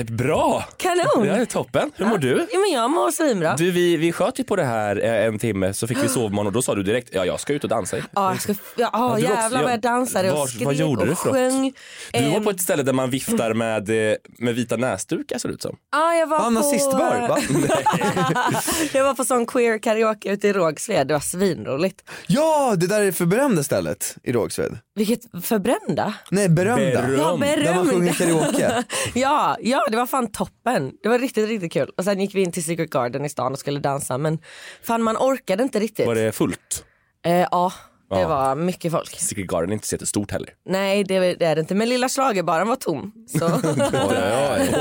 [0.09, 0.65] Bra!
[0.77, 1.07] Kanon!
[1.27, 1.91] Det är toppen.
[1.95, 2.47] Hur mår du?
[2.51, 3.55] Ja, men jag mår svinbra.
[3.57, 6.47] Du, vi, vi sköt ju på det här eh, en timme så fick vi sovmorgon
[6.47, 7.97] och då sa du direkt ja jag ska ut och dansa.
[7.97, 11.07] Ja, jag ska, ja, Ja, jävlar vad jag dansade och Var- skrek vad gjorde och
[11.07, 11.73] du sjöng.
[12.13, 15.49] Du var Ehm, på ett ställe där man viftar med, eh, med vita näsdukar ser
[15.49, 15.75] det ut som.
[15.91, 16.49] Ja, jag var Ja, på...
[16.49, 17.37] nazistbar va?
[18.93, 21.07] jag var på sån queer karaoke ute i Rågsved.
[21.07, 22.01] Det var svinroligt.
[22.27, 24.77] Ja det där är för berömda stället i Rågsved.
[24.95, 26.13] Vilket förbrända.
[26.31, 27.01] Nej berömda.
[27.01, 27.19] Beröm.
[27.19, 28.45] Ja, Där man sjunger berömda.
[28.45, 28.83] karaoke.
[29.19, 30.91] ja, ja, det var fan toppen.
[31.03, 31.89] Det var riktigt, riktigt kul.
[31.97, 34.17] Och sen gick vi in till Secret Garden i stan och skulle dansa.
[34.17, 34.39] Men
[34.83, 36.07] fan man orkade inte riktigt.
[36.07, 36.85] Var det fullt?
[37.25, 37.73] Eh, ja,
[38.13, 38.27] det Ja.
[38.27, 39.19] var mycket folk.
[39.19, 40.49] Secret Garden är inte så jättestort heller.
[40.69, 41.75] Nej det, det är det inte.
[41.75, 43.11] Men lilla schlagerbaren var tom.
[43.39, 43.45] Så.
[43.45, 43.61] Och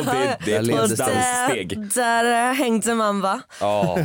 [0.05, 1.79] det, det är ett danssteg.
[1.95, 3.41] där, där eh, hängde man va.
[3.61, 3.99] Ja.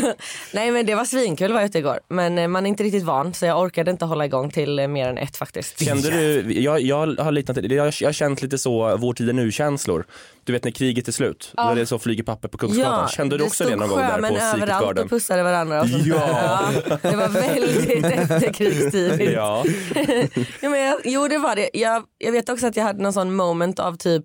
[0.54, 2.00] Nej men det var svinkul var jag ute igår.
[2.08, 4.88] Men eh, man är inte riktigt van så jag orkade inte hålla igång till eh,
[4.88, 5.84] mer än ett faktiskt.
[5.84, 9.28] Kände du, jag, jag har liknat det, jag, jag har känt lite så vår tid
[9.28, 10.04] är nu känslor.
[10.44, 13.08] Du vet när kriget är slut, när det är så flyger papper på Kungsgatan.
[13.08, 15.04] Kände du också det någon gång där på Secret överallt Garden?
[15.04, 15.80] och pussade varandra.
[15.80, 16.06] Och sånt.
[16.06, 16.70] Ja.
[16.88, 16.98] ja.
[17.02, 19.32] Det var väldigt efterkrigstidigt.
[19.32, 19.64] Ja.
[20.60, 21.70] ja, men jag, jo det var det.
[21.72, 24.24] Jag, jag vet också att jag hade någon sån moment av typ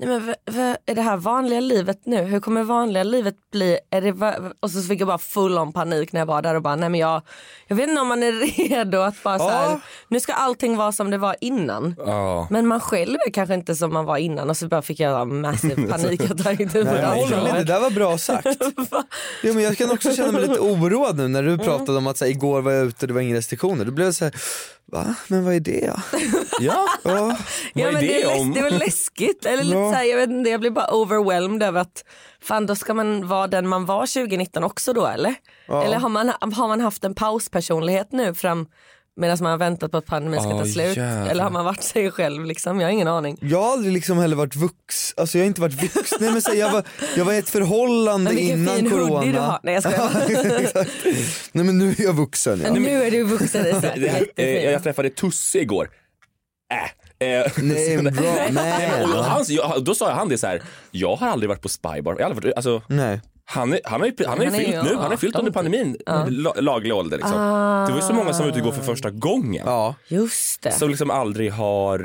[0.00, 2.22] Nej men v- v- är det här vanliga livet nu?
[2.22, 3.78] Hur kommer vanliga livet bli?
[3.90, 6.62] Är det och så fick jag bara full on panik när jag var där och
[6.62, 7.22] bara nej men jag,
[7.66, 8.32] jag vet inte om man är
[8.68, 11.94] redo att bara så här, nu ska allting vara som det var innan.
[11.98, 12.46] Ja.
[12.50, 15.28] Men man själv är kanske inte som man var innan och så bara fick jag
[15.28, 16.58] massiv panikattack.
[16.58, 16.68] Nej,
[17.42, 18.46] men det där var bra sagt.
[19.42, 22.16] Jo, men jag kan också känna mig lite oroad nu när du pratade om att
[22.18, 23.84] så här, igår var jag ute och det var inga restriktioner.
[23.84, 24.34] Då blev jag så här,
[24.92, 25.14] va?
[25.28, 25.92] Men vad är det?
[25.92, 26.00] Ja.
[26.60, 26.86] Ja.
[27.04, 27.36] Ja,
[27.74, 28.48] Vad är det, det är om?
[28.50, 29.46] läs- det väl läskigt.
[29.46, 29.89] Eller Ja.
[29.90, 32.04] Så här, jag, vet inte, jag blir bara overwhelmed över att
[32.42, 35.34] fan då ska man vara den man var 2019 också då eller?
[35.68, 38.66] Eller har man, har man haft en pauspersonlighet nu fram
[39.16, 40.96] medan man har väntat på att pandemin ska ta Åh, slut?
[40.96, 41.26] jävlar.
[41.30, 42.80] Eller har man varit sig själv liksom?
[42.80, 43.38] Jag har ingen aning.
[43.40, 46.18] Jag har aldrig liksom heller varit vux, alltså jag har inte varit vuxen.
[46.20, 46.84] Nej, men så här, jag, var,
[47.16, 49.32] jag var i ett förhållande Men innan fin corona.
[49.32, 49.60] du har.
[49.62, 50.86] Nej jag skojar.
[51.52, 52.72] Nej men nu är jag vuxen ja.
[52.72, 53.84] Nu är du vuxen Isak.
[53.96, 54.70] Eh, Jättefin.
[54.72, 55.90] jag träffade Tusse igår.
[56.72, 57.09] Äh.
[57.20, 59.04] Eh, Nej men bra, nej.
[59.04, 60.62] och han, jag, då sa han det så här.
[60.90, 62.12] jag har aldrig varit på Spybar.
[62.18, 63.20] Jag har aldrig varit, alltså, nej.
[63.44, 65.34] han, är, han har ju, han ju Han är fyllt ju nu, han har fyllt
[65.34, 65.96] 18 under pandemin,
[66.28, 67.36] la, laglig ålder liksom.
[67.86, 69.62] Det var ju så många som var ute igår för första gången.
[69.66, 69.94] Ja.
[70.08, 70.72] Just det.
[70.72, 71.98] Som liksom aldrig har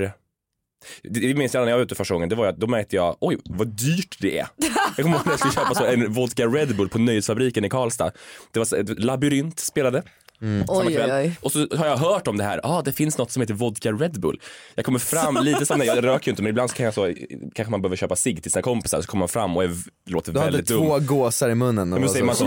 [1.03, 2.95] det det minns jag när jag var ute första gången, det var att då märkte
[2.95, 4.47] jag, oj vad dyrt det är.
[4.97, 7.69] Jag kommer ihåg när jag skulle köpa så en vodka Red Bull på Nöjesfabriken i
[7.69, 8.11] Karlstad.
[8.51, 10.03] Det var så, ett labyrint spelade.
[10.39, 11.11] Samma Oj, kväll.
[11.11, 11.37] oj, oj.
[11.41, 13.91] Och så har jag hört om det här, ah, det finns något som heter vodka
[13.91, 14.39] Red Bull.
[14.75, 17.13] Jag kommer fram lite som jag röker ju inte men ibland så kan jag så,
[17.55, 19.71] kanske man behöver köpa cigg till sina kompisar så kommer man fram och är,
[20.09, 20.79] låter Du hade väldigt dum.
[20.79, 22.45] två gåsar i munnen och men säger man så?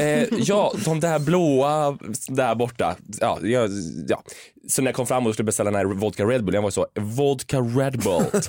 [0.00, 2.96] Eh, ja, de där blåa där borta.
[3.20, 3.70] Ja, jag,
[4.08, 4.22] ja.
[4.70, 6.70] Så när jag kom fram och skulle beställa den här vodka Red Bull, jag var
[6.70, 8.24] så, vodka Red Bull.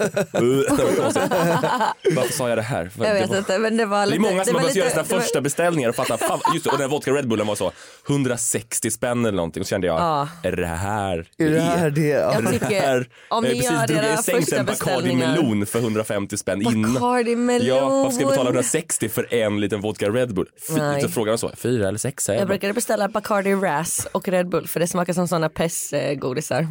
[2.15, 2.89] Varför sa jag det här?
[2.97, 4.17] Jag det vet var- inte men det var det lite.
[4.27, 6.39] är många som det har börjat göra sina det var- första beställningar och fattar, fan,
[6.53, 7.71] just det, och den här vodka Red Bullen var så
[8.09, 10.27] 160 spänn eller någonting och så kände jag, Ja.
[10.43, 12.07] är det här Är det här det?
[12.07, 12.33] Ja.
[12.41, 15.27] Jag tycker, om ni precis gör era första en Bacardi beställningar.
[15.35, 16.93] melon för 150 spänn innan.
[16.93, 17.67] Bacardi melon.
[17.67, 20.47] Ja, varför ska jag betala 160 för en liten vodka Red Bull?
[20.69, 22.33] Fy, så frågar de så, fyra eller sexa?
[22.33, 25.49] Jag Jag brukade beställa Bacardi Ras och Red Bull för det smakar som såna
[26.15, 26.65] godisar.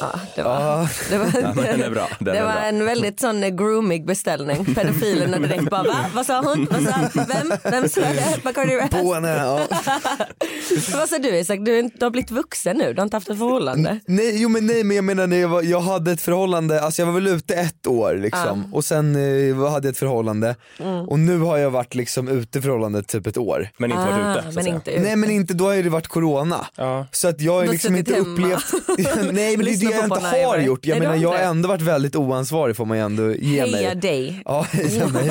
[0.00, 1.18] Ja, det var, det
[1.78, 2.38] Ja, bra, det
[2.68, 4.74] en väldigt sån groomig beställning.
[4.74, 5.96] Pedofilerna direkt bara va?
[6.14, 6.66] Vad sa hon?
[6.70, 7.52] Vad sa, vem?
[7.62, 8.42] Vem sa det?
[8.44, 9.02] Bacardi?
[9.02, 9.60] Båne, ja.
[10.92, 11.58] Vad sa du Isak?
[11.62, 14.00] Du, du har blivit vuxen nu, du har inte haft ett förhållande.
[14.06, 17.02] Nej, jo men nej men jag menar när jag, var, jag hade ett förhållande, alltså
[17.02, 21.08] jag var väl ute ett år liksom och sen eh, hade jag ett förhållande Mm.
[21.08, 23.68] och nu har jag varit liksom ute i förhållandet typ ett år.
[23.78, 24.42] men inte varit ute.
[24.42, 25.02] så att Ah, men inte ut.
[25.02, 26.66] Nej men inte, då har det varit corona.
[26.76, 27.06] Ja.
[27.12, 28.26] Så att jag har liksom inte hemma.
[28.28, 28.72] upplevt,
[29.32, 30.86] nej Nej men det är det jag inte har gjort.
[30.86, 33.72] Jag menar jag har ändå varit väldigt oansvarig får man ju ändå ge mig.
[33.74, 34.42] Heja dig.
[34.44, 35.30] Ja, jag känner mig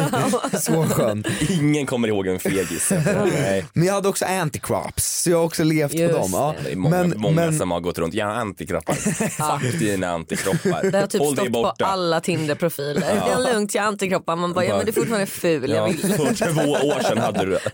[0.62, 1.24] så skön.
[1.50, 2.92] Ingen kommer ihåg en fegis.
[3.74, 6.30] Men jag hade också anti-crops, så jag har också levt Just på dem.
[6.34, 6.56] Ja.
[6.64, 8.94] Det är många, Men, många men som har gått runt, ja antikroppar.
[9.60, 10.92] Fuck dina antikroppar.
[10.92, 11.86] Det har typ Håll stått på borta.
[11.86, 13.02] alla Tinder-profiler.
[13.26, 14.36] Det är lugnt, jag har antikroppar.
[14.36, 15.70] Man bara, ja men du är fortfarande ful.
[15.70, 15.98] Ja, Jag vill.
[15.98, 17.72] för två år sedan hade du det.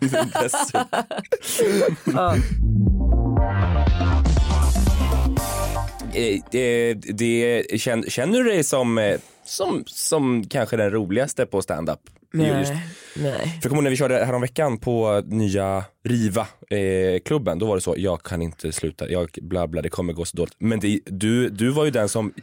[6.14, 11.62] Eh, eh, det, det, känner, du dig som, eh, som, som kanske den roligaste på
[11.62, 12.00] stand-up?
[12.34, 12.72] Just.
[12.72, 12.82] Nej.
[13.16, 13.60] Nej.
[13.62, 17.82] För kommer du ihåg när vi körde häromveckan på nya Riva eh, då var det
[17.82, 20.56] så, jag kan inte sluta, jag bla bla, det kommer gå så dåligt.
[20.58, 22.34] Men det, du, du var ju den som,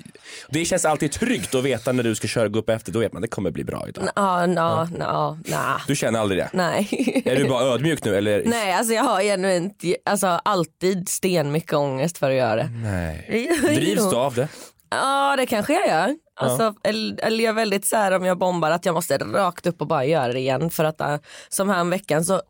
[0.49, 3.13] det känns alltid tryggt att veta när du ska köra gå upp efter, då vet
[3.13, 4.09] man det kommer bli bra idag.
[4.17, 5.81] Ja, na, na, na.
[5.87, 6.51] Du känner aldrig det?
[6.53, 7.23] Nej.
[7.25, 8.43] Är du bara ödmjuk nu eller?
[8.45, 12.71] Nej, alltså jag har genuint alltså, alltid stenmycket ångest för att göra det.
[12.83, 13.51] Nej.
[13.63, 14.49] Drivs du av det?
[14.91, 16.17] Ja, det kanske jag gör.
[16.35, 19.67] Alltså, eller, eller jag är väldigt så här om jag bombar att jag måste rakt
[19.67, 20.71] upp och bara göra det igen.
[20.71, 21.17] För att äh,
[21.49, 22.43] som här veckan så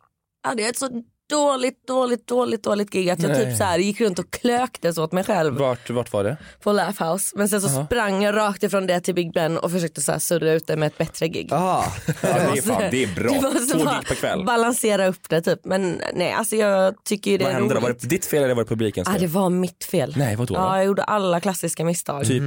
[0.43, 3.45] hade jag ett så dåligt, dåligt, dåligt, dåligt gig att jag Nej.
[3.47, 6.37] typ så här gick runt och klöktes åt mig själv Vart, vart var det?
[6.63, 7.33] på Laugh House.
[7.39, 10.19] Men sen så sprang jag rakt ifrån det till Big Ben och försökte så här
[10.19, 11.53] surra ut det med ett bättre gig.
[11.53, 11.85] aha.
[12.07, 13.29] Ja, det, är fan, det är bra.
[13.41, 14.45] Två gig per kväll.
[14.45, 15.61] balansera upp det typ.
[15.65, 17.81] Men nej, alltså jag tycker ju det Vad är hände då?
[17.81, 19.21] Var det ditt fel eller var det publikens Ah, fel?
[19.21, 20.15] det var mitt fel.
[20.17, 20.61] Nej, vadå då?
[20.61, 22.25] Ja, jag gjorde alla klassiska misstag.
[22.27, 22.43] Typ?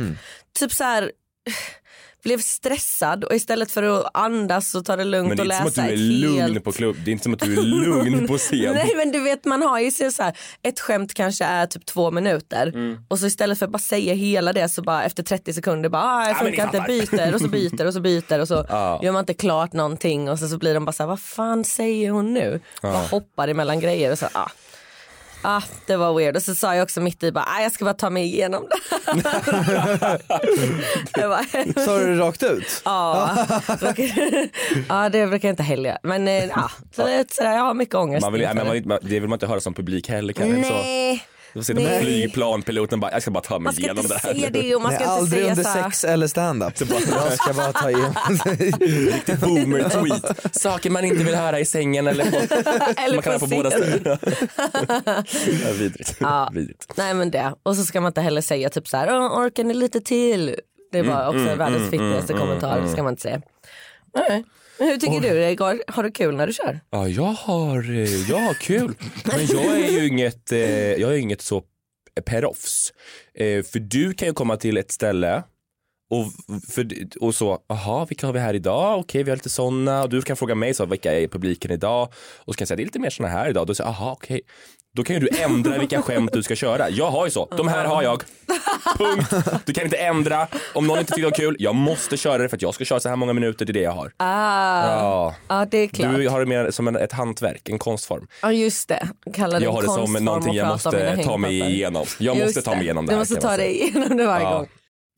[0.59, 1.11] Typ så här
[2.23, 5.67] blev stressad och istället för att andas och ta det lugnt Men det är och
[5.67, 6.63] inte som läsa att du är lugn helt...
[6.63, 6.95] på klubb.
[7.05, 8.73] Det är inte som att du är lugn på scen.
[8.73, 11.85] Nej men du vet man har ju så så här, ett skämt kanske är typ
[11.85, 12.97] två minuter Mm.
[13.07, 16.03] och så istället för att bara säga hela det så bara efter 30 sekunder bara
[16.03, 16.87] ah, jag funkar inte, fattar.
[16.87, 18.99] byter och så byter och så byter och så Ja.
[19.03, 21.63] gör man inte klart någonting och så, så blir de bara så här, vad fan
[21.63, 22.59] säger hon nu?
[22.81, 24.49] Bara hoppar emellan grejer och så ah.
[25.41, 26.35] Ah, det var weird.
[26.35, 28.67] Och så sa jag också mitt i bara, ah, jag ska bara ta mig igenom
[28.69, 28.79] det
[29.29, 30.19] här.
[31.85, 32.81] Sa du det rakt ut?
[32.85, 33.37] Ja,
[34.89, 35.97] ja det brukar jag inte heller.
[36.03, 38.21] Men ja, så det, är sådär, jag har mycket ångest.
[38.21, 38.71] Man vill, nej, man, det.
[39.01, 40.63] vill- man, inte höra som publik heller kanske.
[40.63, 41.99] Så, Nej, då sitter man Nej.
[41.99, 44.33] på flygplanpiloten bara, jag ska bara ta mig man ska igenom inte det här.
[44.33, 45.83] säga det och man Nej, ska inte aldrig säga under så här.
[45.83, 46.73] sex eller stand-up.
[46.79, 48.13] Jag ska bara ta igenom
[49.05, 50.55] Riktigt boomer-tweet.
[50.59, 52.37] Saker man inte vill höra i sängen eller på,
[53.01, 53.81] Eller man kan ha på båda scen.
[53.83, 54.17] ställena.
[55.65, 56.15] ja, vidrigt.
[56.19, 56.49] Ja.
[56.53, 56.93] vidrigt.
[56.95, 57.53] Nej men det.
[57.63, 60.55] Och så ska man inte heller säga typ så här, "Åh, orkar ni lite till?
[60.91, 62.71] Det var också mm, världens mm, fittigaste mm, kommentar.
[62.73, 63.41] mm, Det ska man inte säga.
[64.15, 64.43] Nej.
[64.79, 65.83] Men hur tycker du det går?
[65.87, 66.79] Har du kul när du kör?
[66.89, 68.93] Ja, jag har, eh, jag har kul.
[69.25, 71.63] Men jag är ju inget, eh, jag är inget så
[72.25, 72.93] proffs.
[73.33, 75.43] Eh, för du kan ju komma till ett ställe
[76.11, 76.25] och,
[76.69, 76.87] för,
[77.19, 78.99] och så, aha, vilka har vi här idag?
[78.99, 80.03] Okej, vi har lite sådana.
[80.03, 82.13] Och du kan fråga mig, så, vilka är i publiken idag?
[82.37, 83.67] Och så kan jag säga, det är lite mer såna här idag.
[83.67, 84.41] Då säger jag, aha, okej.
[84.99, 86.89] Då kan ju du ändra vilka skämt du ska köra.
[86.89, 88.23] Jag har ju så, de här har jag.
[88.97, 89.33] Punkt.
[89.65, 90.47] Du kan inte ändra.
[90.73, 92.85] Om någon inte tycker det var kul, jag måste köra det för att jag ska
[92.85, 94.11] köra så här många minuter, det är det jag har.
[94.17, 95.35] Ah, Ja.
[95.47, 96.15] ja det är klart.
[96.15, 98.27] Du har det mer som en, ett hantverk, en konstform.
[98.41, 99.07] Ja just det.
[99.33, 102.05] Kalla det Jag har det som någonting jag måste ta mig igenom.
[102.17, 104.17] Jag Just måste ta mig igenom det Du här, måste kan man ta dig igenom
[104.17, 104.57] det varje Ja.
[104.57, 104.67] gång.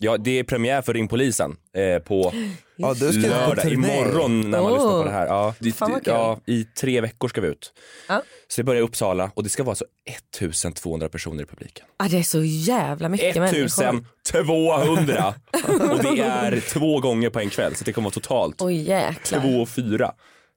[0.03, 2.33] Ja, det är premiär för Ring polisen eh, på
[2.75, 4.73] Ja, du ska på lördag, imorgon när man Oh.
[4.73, 5.27] lyssnar på det här.
[5.27, 5.99] Ja, det, kul.
[6.05, 7.73] ja, I tre veckor ska vi ut.
[8.07, 8.23] Ja.
[8.47, 11.85] Så det börjar i Uppsala och det ska vara så 1200 personer i publiken.
[11.97, 14.05] Ah, det är så jävla mycket människor.
[14.29, 15.33] 1200!
[15.91, 19.41] och det är två gånger på en kväll så det kommer vara totalt jäklar.
[19.41, 20.11] två och fyra.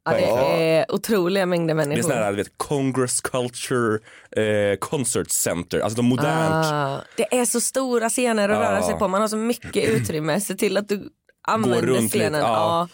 [0.05, 2.03] Ja, det är otroliga mängder Det är människor.
[2.03, 3.99] sån här, du vet, Congress Culture
[4.37, 6.67] eh, Concert Center, alltså de modernt.
[6.67, 8.71] Ah, det är så stora scener att Ja.
[8.73, 9.09] röra sig på.
[9.09, 10.41] Man har så mycket utrymme.
[10.41, 11.09] Se till att du
[11.49, 12.41] använder runt lite, scenen.
[12.41, 12.47] ja.
[12.49, 12.89] Ja.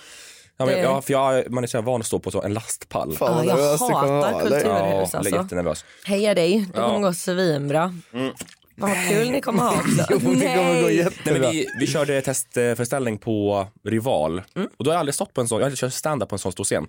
[0.57, 2.55] Ja, men, det- ja, för jag, man är så van att stå på så en
[2.55, 3.13] lastpall.
[3.17, 4.07] Fan, Ja, jag hatar.
[4.33, 5.35] Ja, Kulturhus, jag är alltså.
[5.37, 5.85] jättenervös.
[6.05, 6.89] Heja dig, det Ja.
[6.89, 7.95] kommer gå svinbra.
[8.13, 8.33] Mm.
[8.77, 10.07] Vad kul ni kommer ha också.
[10.11, 11.33] Jo, det kommer gå jättebra.
[11.33, 14.43] Nej, men vi, vi körde testföreställning på Rival
[14.79, 16.35] och då har jag aldrig stått på en sån, jag har aldrig kört stand-up på
[16.35, 16.87] en sån stor scen.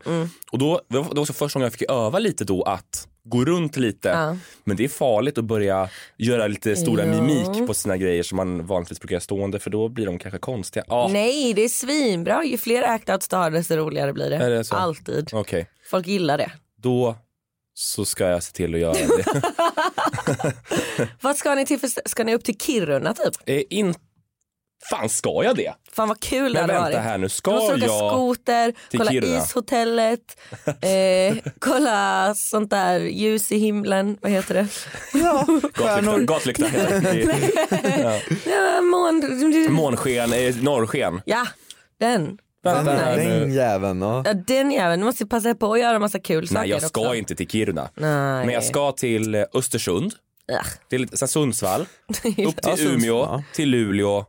[0.52, 3.08] Och då, det var det var också första gången jag fick öva lite då att
[3.24, 4.10] gå runt lite.
[4.10, 4.38] Ja.
[4.64, 7.22] Men det är farligt att börja göra lite stora Ja.
[7.22, 10.40] mimik på sina grejer som man vanligtvis brukar göra stående för då blir de kanske
[10.40, 10.86] konstiga.
[10.88, 12.44] Ja, Nej, det är svinbra.
[12.44, 14.38] Ju fler act-outs du har desto roligare blir det.
[14.38, 14.72] Det?
[14.72, 15.30] Alltid.
[15.34, 15.68] okej.
[15.90, 16.52] Folk gillar det.
[16.78, 17.16] Då
[17.74, 19.42] så ska jag se till att göra det.
[21.22, 23.34] Vad ska ni till för, ska ni upp till Kiruna typ?
[23.46, 23.96] eh, in...
[24.90, 25.74] Fan, ska jag det?
[25.94, 27.04] Fan vad kul det Men hade vänta varit.
[27.04, 28.12] här nu, Du ska måste åka jag...
[28.12, 29.38] skoter, till kolla Kiruna?
[29.44, 30.40] ishotellet,
[30.82, 34.68] eh, kolla sånt där ljus i himlen, vad heter det?
[35.14, 38.22] Ja, Gatlykta, gatlykta heter det.
[38.52, 39.24] Ja, mån...
[39.74, 41.22] Månsken, eh, norrsken.
[41.26, 41.48] Ja,
[42.00, 42.38] den.
[42.64, 44.02] Vänta Den, den jäveln.
[44.02, 44.24] Ja.
[44.26, 45.00] Ja, den jäveln.
[45.00, 47.16] Du måste passa på att göra massa kul saker Nej jag ska också.
[47.16, 47.90] inte till Kiruna.
[47.96, 48.46] Nej.
[48.46, 50.14] Men jag ska till eh, Östersund.
[50.92, 51.82] Lite så här Sundsvall,
[52.48, 53.44] upp Ja, till Umeå, ja.
[53.54, 54.26] till Luleå.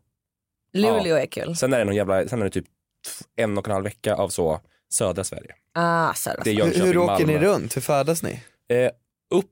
[0.73, 1.57] Luleå är kul.
[1.57, 2.64] Sen är det någon jävla, sen är det typ
[3.37, 4.61] en och en halv vecka av så
[4.92, 5.55] södra Sverige.
[5.75, 6.64] Ah, södra Sverige.
[6.64, 7.77] Hur, hur åker ni runt?
[7.77, 8.40] Hur färdas ni?
[8.68, 8.90] Eh,
[9.35, 9.47] upp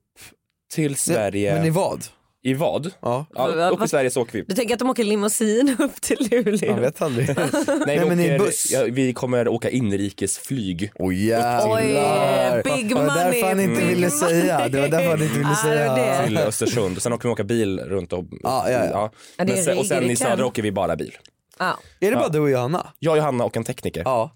[0.73, 2.05] till Sverige, Men i vad?
[2.43, 2.91] I vad?
[3.01, 4.41] Ja, Ja, upp till Sverige så åker vi.
[4.41, 6.71] Du tänker att de åker limousin upp till Luleå?
[6.71, 7.27] man vet aldrig.
[7.37, 7.47] Nej,
[7.85, 8.71] Nej, vi, men i åker, buss.
[8.71, 10.91] ja, vi kommer åka inrikesflyg.
[10.95, 11.75] Oj jävlar.
[11.75, 14.67] Oj, big Det var därför han inte ville säga.
[14.67, 15.95] Det var därför han inte ville säga.
[15.95, 16.25] det.
[16.25, 19.11] till Östersund och sen åker vi åka bil runt och, Ja, ja, ja.
[19.37, 21.17] Ja, Men sen, och sen i i södra åker vi bara bil.
[21.59, 21.77] Ja.
[21.99, 22.87] Är det bara du och Johanna?
[22.99, 24.01] Jag, Johanna och en tekniker.
[24.05, 24.31] Ja.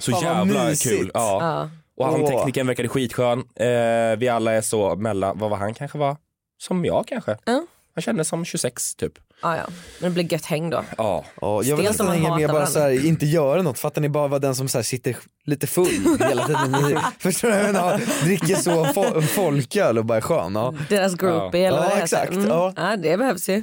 [0.00, 0.96] Så Fan, jävla mysigt.
[1.00, 1.10] kul.
[1.14, 1.38] Ja.
[1.40, 1.70] Ja.
[1.96, 3.38] Och han teknikern verkade skitskön.
[3.38, 6.16] Eh, vi alla är så mellan, vad var han kanske var?
[6.62, 7.36] Som jag kanske.
[7.44, 7.64] Ja.
[7.94, 9.12] Han kändes som 26 typ.
[9.42, 9.62] Ja, ja.
[10.00, 10.84] Men det blir gött häng då.
[10.98, 11.24] Ja.
[11.40, 13.78] Ja, jag vill nästan hänga med bara så här, inte göra något.
[13.78, 16.98] Fattar ni bara vara den som så här, sitter lite full hela tiden.
[17.18, 17.54] Förstår du?
[17.54, 20.54] vad Jag menar, dricker så fo- folköl och bara är skön.
[20.54, 20.74] Ja.
[20.88, 22.02] Deras groupie eller Ja, vad det heter.
[22.04, 22.32] exakt.
[22.32, 22.48] Mm.
[22.48, 22.72] Ja.
[22.76, 23.62] Ja, det behövs ju.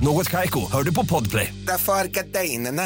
[0.00, 1.54] Något Kaiko, hör du på Podplay.
[1.66, 2.82] Därför är gardinerna.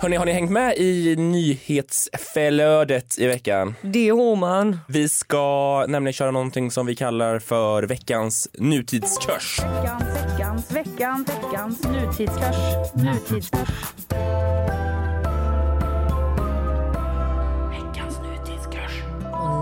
[0.00, 3.74] Hörni, har ni hängt med i nyhetsflödet i veckan?
[3.82, 4.78] Det har man.
[4.88, 9.60] Vi ska nämligen köra någonting som vi kallar för veckans nutidskurs.
[9.60, 12.56] Veckans, veckans, veckans, veckans nutidskurs.
[12.94, 13.68] Nutidskurs.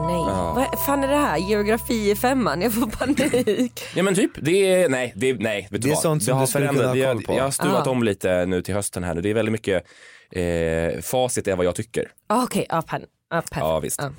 [0.06, 0.68] Nej.
[0.72, 1.38] Vad fan är det här?
[1.38, 2.60] Geografi i femman?
[2.60, 3.82] Jag får panik.
[3.96, 6.02] Ja men typ, det är, nej, det är, nej vet du Det är vad?
[6.02, 7.34] sånt som har du skulle kunna ha koll på.
[7.36, 7.90] Jag har stuvat Ah.
[7.90, 9.20] om lite nu till hösten här nu.
[9.20, 9.84] Det är väldigt mycket,
[10.32, 12.08] eh, facit är vad jag tycker.
[12.26, 13.56] Ah, Okej, ja, pan- ja, perfekt.
[13.56, 14.00] Ja visst.
[14.02, 14.10] Ja.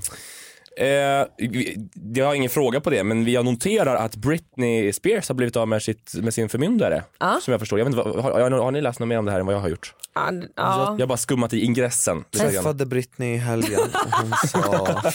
[0.85, 5.35] Eh, vi- jag har ingen fråga på det men jag noterar att Britney Spears har
[5.35, 7.03] blivit av med, sitt, med sin förmyndare.
[7.19, 7.39] Ja.
[7.41, 7.79] Som jag förstår.
[7.79, 9.45] Jag vet inte, vad- har, har, har ni läst något mer om det här än
[9.45, 9.93] vad jag har gjort?
[10.15, 10.95] Ja, ja.
[10.97, 12.17] Jag har bara skummat i ingressen.
[12.17, 12.53] lite grann.
[12.53, 15.01] Träffade Britney i helgen och hon sa...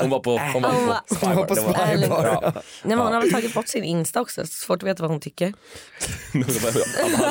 [0.00, 1.34] Hon var på, hon var på var- Spybar.
[1.34, 2.42] Hon var på.
[2.42, 2.52] Ja.
[2.54, 2.62] Nej,
[2.96, 5.20] men hon har väl tagit bort sin Insta också, så svårt att veta vad hon
[5.20, 5.52] tycker.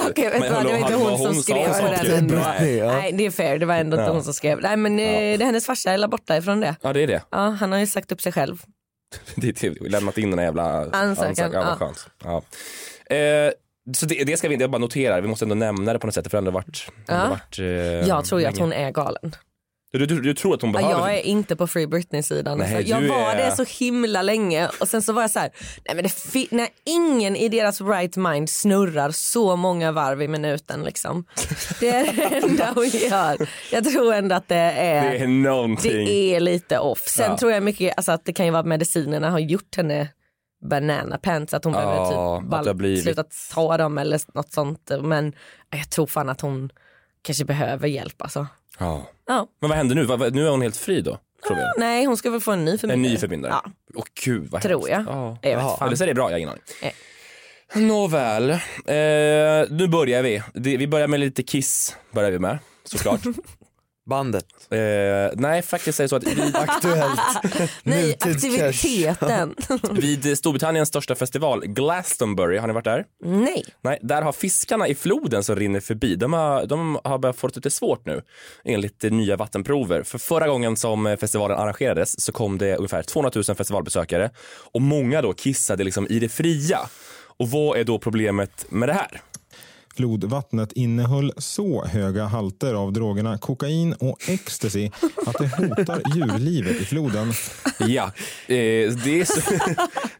[0.09, 2.35] Okej, vet du vad, det var inte hon som skrev på den ändå.
[2.35, 4.61] Nej det är fair, det var ändå inte hon som skrev.
[4.61, 6.75] Nej men eh, det är hennes farsa eller borta ifrån det.
[6.81, 7.21] Ja det är det.
[7.31, 8.61] Ja, han har ju sagt upp sig själv.
[9.35, 11.75] det är lämnat in den här jävla Ansökan, Ja, vad ja.
[11.75, 12.07] skönt.
[12.23, 12.43] Ja.
[13.15, 13.51] Eh,
[13.97, 16.07] så det, det ska vi inte, jag bara notera, vi måste ändå nämna det på
[16.07, 17.27] något sätt för det har ändå varit, Ja.
[17.29, 17.65] varit eh,
[18.07, 19.35] Jag tror ju att hon är galen.
[19.91, 20.93] Du, du, du tror att hon behöver...
[20.99, 22.63] jag är inte på Free Britney-sidan.
[22.85, 25.49] Jag var är- det så himla länge och sen så var jag så här,
[25.85, 30.83] nej men det när ingen i deras right mind snurrar så många varv i minuten
[30.83, 31.25] liksom.
[31.79, 33.49] Det är det enda hon gör.
[33.71, 36.05] Jag tror ändå att det är, Det är någonting.
[36.05, 36.99] det är lite off.
[37.07, 37.37] Sen Ja.
[37.37, 40.07] tror jag mycket alltså, att det kan ju vara att medicinerna har gjort henne
[40.69, 43.23] banana pants, att hon Ja, behöver typ bara blivit- sluta
[43.53, 44.91] ta dem eller något sånt.
[45.01, 45.33] Men
[45.69, 46.69] jag tror fan att hon
[47.21, 48.47] kanske behöver hjälp alltså.
[48.77, 49.07] Ja.
[49.27, 49.47] Ja.
[49.61, 50.29] Men vad händer nu?
[50.31, 51.17] Nu är hon helt fri då?
[51.49, 51.55] Vi.
[51.77, 53.11] Nej hon ska väl få en ny En förmyndare.
[53.11, 53.51] ny förmyndare?
[53.63, 53.71] Ja.
[53.95, 55.01] Åh gud vad Tror jag.
[55.07, 55.37] Ja.
[55.41, 55.81] Jag vet.
[55.81, 56.61] Eller så är det bra, jag har ingen aning.
[56.81, 56.93] Nej.
[57.87, 58.57] Nåväl, eh,
[59.69, 60.43] nu börjar vi.
[60.53, 63.21] Vi börjar med lite Kiss, börjar vi med såklart.
[64.07, 64.45] Bandet.
[64.71, 64.77] eh,
[65.33, 67.19] nej faktiskt är det så att vid, Aktuellt.
[67.83, 69.55] Nej, aktiviteten.
[69.91, 73.05] vid Storbritanniens största festival, Glastonbury, har ni varit där?
[73.23, 73.65] Nej.
[73.81, 77.47] Nej, där har fiskarna i floden som rinner förbi, de har, de har börjat få
[77.47, 78.21] det lite svårt nu
[78.65, 80.03] enligt nya vattenprover.
[80.03, 84.29] För förra gången som festivalen arrangerades så kom det ungefär 200 000 festivalbesökare
[84.73, 86.79] och många då kissade liksom i det fria.
[87.39, 89.21] Och vad är då problemet med det här?
[89.97, 94.89] Flodvattnet innehöll så höga halter av drogerna kokain och ecstasy
[95.25, 97.33] att det hotar djurlivet i floden.
[97.79, 98.03] Ja,
[98.47, 99.41] eh, det är så...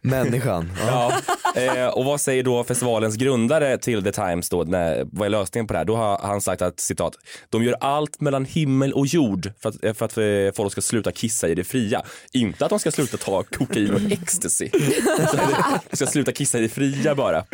[0.00, 0.72] Människan.
[0.86, 1.12] Ja.
[1.54, 5.30] Ja, eh, och vad säger då festivalens grundare till The Times då, när, vad är
[5.30, 5.84] lösningen på det här?
[5.84, 7.14] Då har han sagt att citat,
[7.48, 11.12] de gör allt mellan himmel och jord för att, för att eh, folk ska sluta
[11.12, 12.02] kissa i det fria.
[12.32, 14.68] Inte att de ska sluta ta kokain och ecstasy.
[15.90, 17.44] de ska sluta kissa i det fria bara.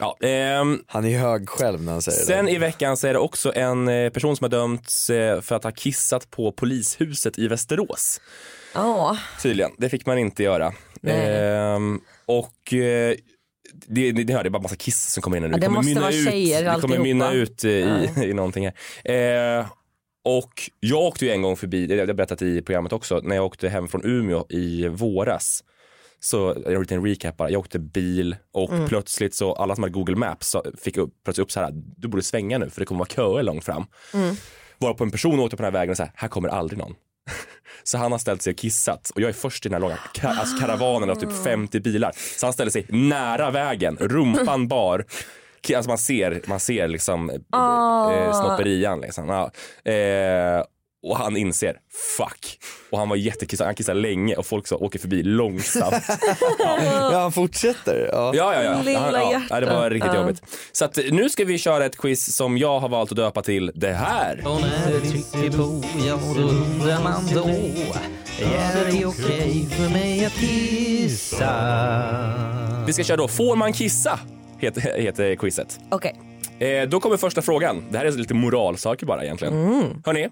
[0.00, 2.52] Ja, ehm, Han är hög själv när han säger Sen det.
[2.52, 5.64] i veckan så är det också en eh, person som har dömts eh, för att
[5.64, 8.20] ha kissat på polishuset i Västerås.
[8.74, 9.16] Ja.
[9.42, 10.72] Tydligen, det fick man inte göra.
[11.02, 13.14] Ehm, och eh,
[13.86, 15.48] det, det, det, hör, det är bara massa kiss som kommer in nu.
[15.48, 18.70] Ja, det måste vara tjejer det kommer mynna ut i, i någonting
[19.04, 19.58] här.
[19.60, 19.66] Eh,
[20.24, 23.36] och jag åkte ju en gång förbi, det har jag berättat i programmet också, när
[23.36, 25.64] jag åkte hem från Umeå i våras.
[26.20, 27.50] Så jag har gjort en recap bara.
[27.50, 28.88] Jag åkte bil och Mm.
[28.88, 32.22] plötsligt så alla som hade Google Maps fick upp, plötsligt upp så här, du borde
[32.22, 33.86] svänga nu för det kommer vara köer långt fram.
[34.14, 34.34] Mm.
[34.78, 36.78] Var på en person åkte på den här vägen och så här, här kommer aldrig
[36.78, 36.94] någon.
[37.84, 39.98] Så han har ställt sig och kissat och jag är först i den här långa
[40.14, 42.12] ka- alltså karavanen av typ 50 bilar.
[42.38, 45.04] Så han ställer sig nära vägen, rumpan bar.
[45.76, 48.12] Alltså man ser, man ser liksom Ah.
[48.12, 49.28] eh, snopperian liksom.
[49.28, 49.50] Ja.
[49.92, 50.62] Eh,
[51.02, 51.76] och han inser,
[52.16, 52.58] fuck.
[52.90, 55.94] Och han var jättekissad, han kissade länge och folk så åker förbi långsamt.
[57.12, 58.08] Ja han fortsätter.
[58.12, 58.32] Ja.
[58.34, 58.82] Ja, ja, ja.
[58.82, 59.30] Lilla Han, ja.
[59.32, 59.46] hjärta.
[59.50, 60.20] ja, det var riktigt Ja.
[60.20, 60.42] jobbigt.
[60.72, 63.72] Så att, nu ska vi köra ett quiz som jag har valt att döpa till
[63.74, 64.42] det här.
[64.46, 67.48] Och när du trycker på, ja då undrar man då
[68.44, 71.54] Är det okej för mig att kissa?
[72.86, 74.20] Vi ska köra då Får man kissa?
[74.58, 75.80] Heter, heter quizet.
[75.90, 76.20] Okej.
[76.58, 77.84] Eh, då kommer första frågan.
[77.90, 79.54] Det här är lite moralsaker bara egentligen.
[79.54, 80.02] Mm.
[80.06, 80.28] Hörni,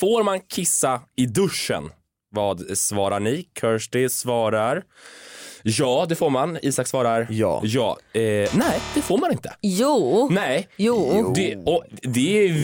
[0.00, 1.90] får man kissa i duschen?
[2.34, 3.48] Vad svarar ni?
[3.60, 4.84] Kirsty svarar
[5.62, 6.58] ja, det får man.
[6.62, 7.60] Isak svarar Ja.
[7.64, 7.98] ja.
[8.12, 8.20] Eh,
[8.54, 9.54] nej, det får man inte.
[9.60, 10.28] Jo.
[10.32, 10.68] Nej.
[10.76, 11.32] Jo.
[11.36, 12.54] Det, och, det är.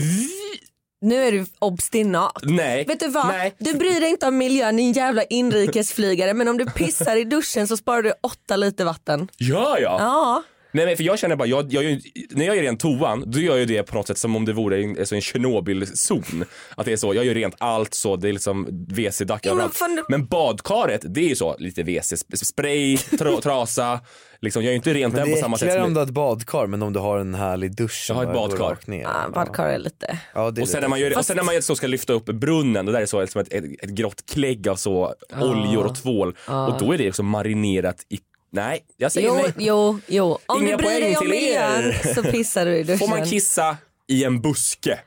[1.00, 2.38] Nu är du obstinat.
[2.42, 2.84] Nej.
[2.84, 3.26] Vet du vad?
[3.26, 3.54] Nej.
[3.58, 7.68] Du bryr dig inte om miljön din jävla inrikesflygare men om du pissar i duschen
[7.68, 9.28] så sparar du åtta liter vatten.
[9.38, 10.00] Gör jag?
[10.00, 10.42] Ja.
[10.78, 12.00] Nej men för jag känner bara, jag, jag,
[12.30, 14.52] när jag gör rent toan, då gör jag det på något sätt som om det
[14.52, 16.44] vore en, alltså en Tjernobylzon.
[16.76, 19.70] Att det är så, jag gör rent allt så, det är liksom WC-dack Jo, men
[19.70, 24.00] fan, Men badkaret, det är ju så, lite WC, spray, tra, trasa,
[24.40, 25.94] liksom, jag ju inte rent Men den det på är samma sätt äckligare om som
[25.94, 28.36] du har ett badkar men om du har en härlig dusch Jag har som ett
[28.36, 28.78] badkar.
[28.86, 29.02] ner.
[29.02, 30.18] Ja, badkar är lite...
[30.34, 31.86] Ja, det är och sen, lite när man gör, och sen när man så ska
[31.86, 35.14] lyfta upp brunnen, det där är så som ett, ett, ett grått klägg av så
[35.40, 36.28] oljor och tvål.
[36.46, 38.18] Och då är det liksom marinerat i,
[38.50, 39.52] nej, jag säger Jo, nej.
[39.58, 40.38] jo, jo.
[40.46, 42.98] Om Inga du bryr dig om miljön så pissar du i duschen.
[42.98, 43.76] Får man kissa
[44.06, 45.00] i en buske?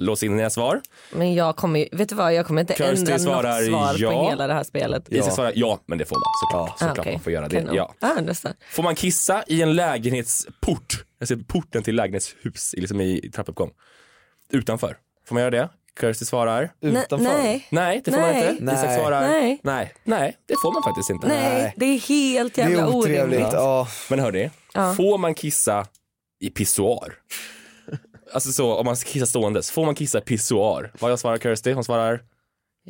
[0.00, 0.80] Lås in dina svar.
[1.12, 3.96] Men jag kommer ju, vet du vad, jag kommer inte Kirsty ändra svarar något svar
[3.98, 4.10] ja.
[4.10, 5.12] på hela det här spelet.
[5.12, 6.78] Isak svarar ja, men det får man såklart.
[6.78, 7.12] såklart Ah, okej.
[7.12, 7.56] man får göra det.
[7.56, 7.74] Kanon.
[7.74, 7.94] Ja.
[8.00, 8.54] Ah, understand.
[8.70, 11.04] Får man kissa i en lägenhetsport?
[11.20, 13.70] Alltså porten till lägenhetshus liksom i trappuppgång.
[14.52, 14.96] Utanför.
[15.26, 15.68] Får man göra det?
[16.00, 16.70] Kirsty svarar.
[16.80, 17.24] Utanför.
[17.24, 18.50] Nej, Nej, det får man Nej.
[18.50, 18.64] inte.
[18.64, 18.74] Nej.
[18.74, 19.20] Isak svarar.
[19.28, 19.60] Nej.
[19.62, 19.92] Nej.
[20.04, 21.26] Nej, det får man faktiskt inte.
[21.28, 23.40] nej, det är helt Det jävla är otrevligt.
[23.52, 23.88] Ja.
[24.10, 24.94] Men hörni, Ja.
[24.94, 25.86] får man kissa
[26.40, 27.14] i pissoar?
[28.32, 30.92] Alltså så, om man kissar ståendes, får man kissa i pissoar?
[31.00, 31.72] Vad jag svarar Kirsty?
[31.72, 32.20] Hon svarar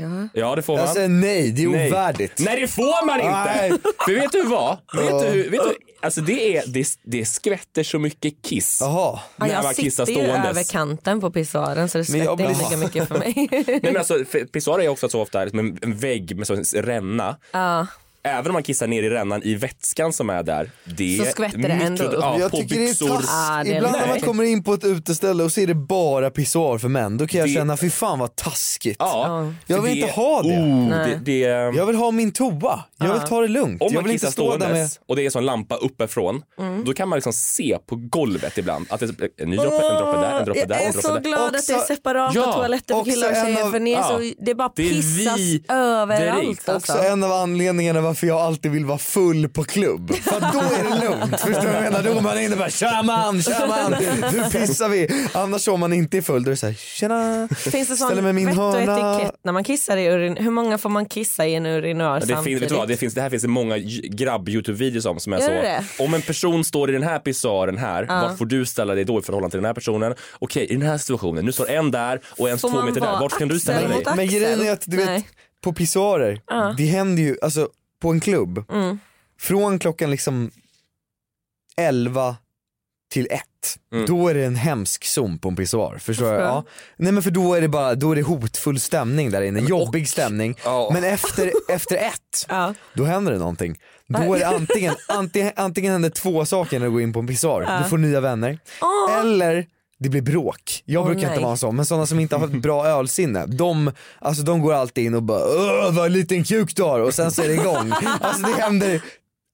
[0.00, 0.28] Ja.
[0.34, 0.84] ja, det får man.
[0.84, 1.88] Jag säger nej, det är Nej.
[1.90, 2.32] ovärdigt.
[2.38, 3.70] Nej det får man Nej.
[3.70, 3.88] inte!
[4.04, 4.78] För vet du vad?
[4.96, 9.20] Vet du, hur- vet du, alltså det, är, det, det skvätter så mycket kiss Jaha.
[9.36, 10.70] Ja, när man jag kissar sitter ju över ståendes.
[10.70, 13.48] kanten på pissoaren så det jag skvätter inte blir- lika mycket för mig.
[13.66, 16.54] Nej men alltså för pissoarer är också så ofta liksom en, en vägg med så
[16.54, 17.36] en ränna.
[17.52, 17.86] ja.
[18.22, 20.70] Även om man kissar ner i rännan i vätskan som är där.
[20.84, 22.14] Det Så är skvätter det ändå upp.
[22.20, 23.08] Ja, jag på tycker det är byxor.
[23.08, 23.30] taskigt.
[23.32, 25.74] Ah, det är Ibland när man kommer in på ett uteställe och så är det
[25.74, 28.96] bara pissoar för män, då kan jag Det- känna fy fan vad taskigt.
[28.98, 30.48] Ja, Jag vill inte ha det.
[30.48, 31.38] Oh, det, det
[31.76, 33.82] Jag vill ha min toa, jag vill ta det lugnt.
[33.82, 34.88] om jag vill kissar inte stå där med...
[35.08, 36.84] och det är så en lampa uppifrån, Mm.
[36.84, 39.94] då kan man liksom se på golvet ibland att det är en ny droppe, en
[40.04, 42.94] droppe där, en droppe där, jag är så glad att det är separata Ja, toaletter
[42.94, 44.08] för killar och tjejer av- för ni är ja.
[44.08, 46.68] så, det bara Det är pissas överallt.
[46.68, 46.92] Alltså.
[46.92, 50.14] Också en av anledningarna varför jag alltid vill vara full på klubb.
[50.14, 51.40] För att då är det lugnt.
[51.40, 52.02] Förstår du vad jag menar?
[52.02, 53.90] Då går man in och bara tja man, tja man,
[54.32, 55.26] nu pissar vi.
[55.34, 58.24] Annars om man inte är full då är det såhär tjena, Finns det ställer sån
[58.24, 59.16] mig min vett och hörna.
[59.18, 60.36] etikett när man kissar i urin?
[60.36, 62.70] Hur många får man kissa i en urinör Ja, Det finns, samtidigt?
[62.72, 65.52] vad, det, finns, det här finns det många grabb-youtube-videos om som är Gör så.
[65.52, 69.04] det Om en person står i den här pissoaren här, vart får du ställa dig
[69.04, 70.14] då i förhållande till den här personen?
[70.38, 73.38] Okej, i den här situationen, nu står en där och en två meter där, vart
[73.38, 74.02] kan du ställa dig?
[74.16, 75.24] Men grejen är att du vet,
[75.64, 76.74] på pissoarer, Ja.
[76.76, 77.68] det händer ju, alltså
[78.00, 78.98] på en klubb, Mm.
[79.40, 80.50] från klockan liksom
[81.76, 82.36] 11
[83.12, 83.42] till 1,
[83.92, 84.06] Mm.
[84.06, 85.98] då är det en hemsk zon på en pissoar.
[85.98, 86.42] Förstår jag?
[86.42, 86.64] Ja.
[86.96, 90.08] Nej men för då är det bara, då är det hotfull stämning där inne, jobbig
[90.08, 90.54] stämning.
[90.64, 90.90] Ja.
[90.92, 92.74] Men efter, efter ett, Ja.
[92.94, 93.78] då händer det någonting.
[94.06, 97.26] Då är det antingen, antingen, antingen händer två saker när du går in på en
[97.26, 97.82] pissoar.
[97.82, 98.58] Du får nya vänner,
[99.20, 99.66] eller
[100.00, 100.82] det blir bråk.
[100.84, 101.30] Jag Åh, brukar nej.
[101.36, 104.74] inte vara sån, men sådana som inte har ett bra ölsinne, de, alltså, de går
[104.74, 107.54] alltid in och bara Åh vad liten kuk du har och sen så är det
[107.54, 107.92] igång.
[108.20, 109.02] alltså det händer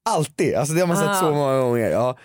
[0.09, 1.19] alltid, alltså det har man sett Ah.
[1.19, 1.89] så många gånger.
[1.89, 2.17] Ja.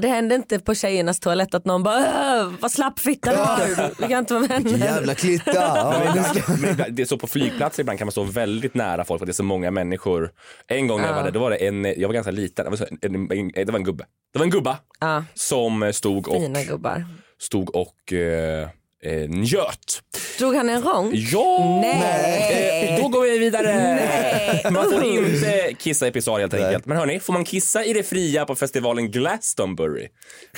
[0.00, 3.76] Det hände inte på tjejernas toalett att någon bara "Åh, vad slapp fitta du.
[3.98, 4.78] Vi kan inte vara vänner.
[4.78, 5.52] Jävla klitta.
[5.54, 9.24] Ja, det ibland, är så på flygplatser ibland kan man stå väldigt nära folk för
[9.24, 10.30] att det är så många människor.
[10.66, 12.70] En gång när jag var där, då var det en, jag var ganska liten, det
[12.70, 14.04] var, en, en, det var en gubbe.
[14.32, 17.04] Det var en gubba Ja, som stod och, fina gubbar.
[17.40, 18.68] Stod och eh,
[19.04, 20.02] eh, njöt.
[20.38, 21.10] Drog han en rång?
[21.14, 21.80] Ja!
[21.82, 22.88] Nej.
[22.88, 23.74] Eh, då går vi vidare.
[23.74, 24.66] Nej.
[24.70, 26.86] Man får inte kissa i pissoar helt enkelt.
[26.86, 30.08] Men hörni, får man kissa i det fria på festivalen Glastonbury?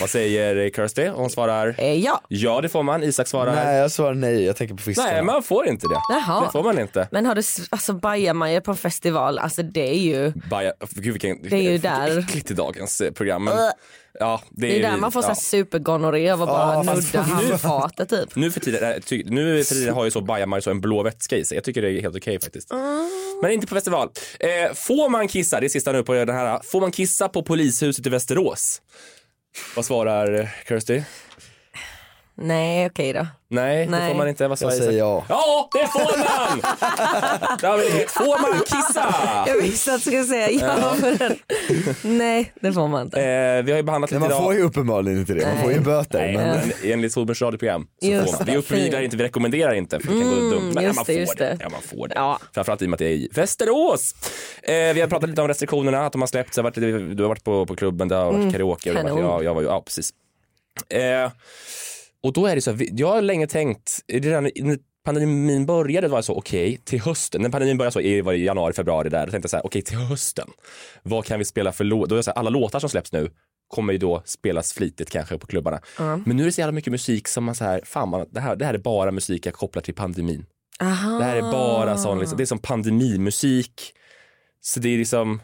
[0.01, 1.07] Vad säger Kirsty?
[1.09, 2.21] Hon svarar Eh, ja.
[2.29, 3.03] ja, det får man.
[3.03, 5.11] Isak svarar Nej jag svarar nej, jag tänker på fiskarna.
[5.13, 5.99] Nej, man får inte det.
[6.09, 6.45] Jaha.
[6.47, 7.09] Det får man inte.
[7.11, 11.43] Men har du alltså bajamajor på en festival, alltså det är ju, Baja, gud vilken,
[11.43, 12.19] Det är ju där.
[12.19, 13.45] äckligt i dagens eh, program.
[13.45, 13.71] Men, Ugh.
[14.19, 15.35] Ja, det, det är där man får ja.
[15.35, 18.37] supergonorré av att bara fast nudda nu- handfatet typ.
[18.37, 21.37] Nu för tiden, ty, nu för tiden har ju så bajamaj så en blå vätska
[21.37, 21.57] i sig.
[21.57, 22.71] Jag tycker det är helt okej faktiskt.
[23.43, 24.09] Men inte på festival.
[24.41, 27.43] Eh, får man kissa, det är sista nu på den här, får man kissa på
[27.43, 28.83] polishuset i Västerås?
[29.77, 31.03] Vad svarar Kirsty?
[32.43, 33.27] Nej okej då.
[33.49, 34.11] Nej, det Nej.
[34.11, 34.49] får man inte.
[34.49, 35.25] Vad svarar Jag säger ja.
[35.29, 36.61] Ja, det får man!
[37.61, 38.11] Det.
[38.11, 39.15] Får man kissa?
[39.47, 40.95] Jag visste att du skulle säga ja.
[42.03, 43.21] Nej det får man inte.
[43.23, 44.43] Eh, vi har ju behandlat Nej, lite man idag.
[44.43, 46.19] får ju uppenbarligen inte det, man får ju böter.
[46.19, 46.59] Nej, men...
[46.69, 48.47] men enligt Solbergs radioprogram så Just får man.
[48.47, 50.73] Vi det, uppviglar inte, vi rekommenderar inte för det kan gå Mm, dumt.
[50.75, 51.45] Men ja, man det, får det.
[51.45, 51.57] det.
[51.61, 52.15] Ja, man får det.
[52.15, 52.39] Ja.
[52.55, 54.15] Framförallt i och med att det är i Västerås.
[54.63, 56.57] Eh, vi har pratat lite om restriktionerna, att de har släppts.
[56.57, 58.91] Jag du har varit på, på klubben, det har varit Mm, karaoke.
[58.91, 59.31] Och det har varit, kanon.
[59.39, 60.11] ja, jag var ju, ja precis.
[60.89, 61.31] Eh,
[62.23, 66.19] och då är det så, här, jag har länge tänkt, redan när pandemin började var
[66.19, 69.09] jag så, okej, till hösten, när pandemin började så i var det i januari, februari
[69.09, 70.49] där, då tänkte jag så här, okej, till hösten,
[71.03, 72.09] vad kan vi spela för låt?
[72.09, 73.31] Då är det så här, alla låtar som släpps nu
[73.73, 75.81] kommer ju då spelas flitigt kanske på klubbarna.
[75.99, 76.17] Ja.
[76.17, 78.41] Men nu är det så jävla mycket musik som man så här, fan man, det,
[78.41, 80.47] här, det här är bara musik jag kopplar till pandemin.
[80.81, 81.19] Aha.
[81.19, 83.93] Det här är bara sån, liksom, det är som pandemimusik.
[84.61, 85.41] Så det är liksom,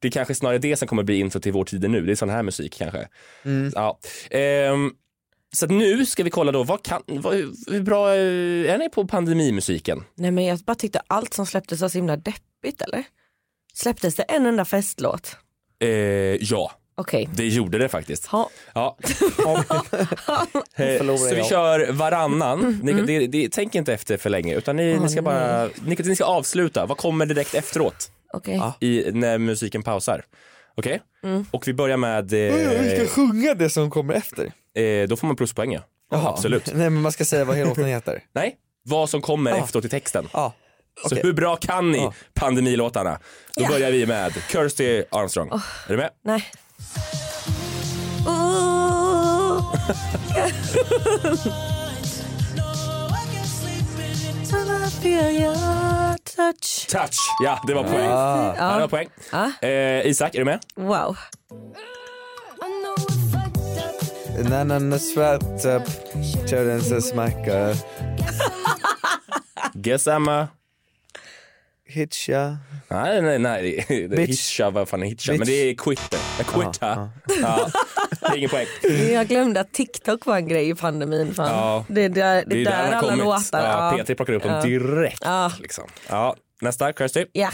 [0.00, 2.06] det är kanske snarare det som kommer bli intro till vår tid nu.
[2.06, 3.08] Det är sån här musik kanske.
[3.44, 3.72] Mm.
[3.74, 3.98] Ja.
[4.30, 4.92] Ehm,
[5.52, 7.34] så att nu ska vi kolla då, vad kan, vad,
[7.66, 10.04] hur bra eh, är ni på pandemimusiken?
[10.14, 13.04] Nej men jag bara tyckte allt som släpptes var så himla deppigt eller?
[13.74, 15.36] Släpptes det en enda festlåt?
[15.80, 15.88] Eh,
[16.40, 17.28] ja, Okej.
[17.34, 18.26] det gjorde det faktiskt.
[18.26, 18.50] Ha.
[18.74, 18.96] Ja.
[20.74, 21.46] Eh, så vi jag.
[21.46, 22.80] kör varannan.
[22.82, 25.96] Ni, det, det, tänk inte efter för länge utan ni, Åh, ni ska bara, ni,
[26.04, 26.86] ni ska avsluta.
[26.86, 28.10] Vad kommer direkt efteråt?
[28.32, 28.62] Okej.
[28.80, 30.24] i, när musiken pausar.
[30.74, 31.00] Okej?
[31.22, 31.46] Mm.
[31.50, 32.30] Och vi börjar med...
[32.30, 34.52] Vi ska Eh, sjunga det som kommer efter.
[34.76, 35.80] Eh, då får man pluspoäng ja.
[36.10, 36.28] Jaha.
[36.28, 36.66] Absolut.
[36.74, 38.22] Nej men man ska säga vad hela låten heter.
[38.32, 40.28] Nej, vad som kommer efteråt i texten.
[40.32, 40.52] Ja.
[41.02, 41.20] Så okej.
[41.22, 42.12] hur bra kan ni Ja.
[42.34, 43.18] pandemilåtarna?
[43.56, 43.68] Då Ja.
[43.68, 45.48] börjar vi med Kirsty Armstrong.
[45.50, 46.10] Är du med?
[46.24, 46.44] Nej.
[48.26, 49.74] Ooh.
[54.48, 54.56] Till
[54.86, 56.86] I feel your touch.
[56.88, 57.16] Touch!
[57.44, 58.08] Ja, det var poäng.
[58.10, 58.54] Ah.
[58.58, 59.08] Ja, det var poäng.
[59.32, 59.68] Ja.
[59.68, 60.60] Eh, Isak, är du med?
[60.74, 61.16] Wow.
[64.44, 64.64] När
[65.76, 65.82] upp,
[66.50, 67.76] kör den så smackar.
[69.74, 70.48] Detsamma.
[71.88, 72.56] Hitcha.
[72.88, 73.84] Nej, nej, nej.
[74.10, 74.16] det.
[74.26, 75.32] Hitcha, vad fan är hitcha?
[75.32, 76.18] Men det är quitter.
[76.38, 77.10] Jag quitta.
[77.42, 77.70] Ja.
[78.20, 78.66] Det är ingen poäng.
[79.12, 81.34] Jag glömde att TikTok var en grej i pandemin.
[81.34, 81.48] Fan.
[81.48, 81.84] Ja.
[81.88, 83.18] Det är där, det Det är är där där alla kommit.
[83.24, 83.60] låtar.
[83.64, 84.04] Ja, Ja.
[84.04, 85.22] P3 plockar upp dem direkt.
[85.24, 85.52] Ja.
[85.60, 85.84] Liksom.
[86.08, 87.26] Ja, nästa, Kirsty.
[87.32, 87.50] Ja.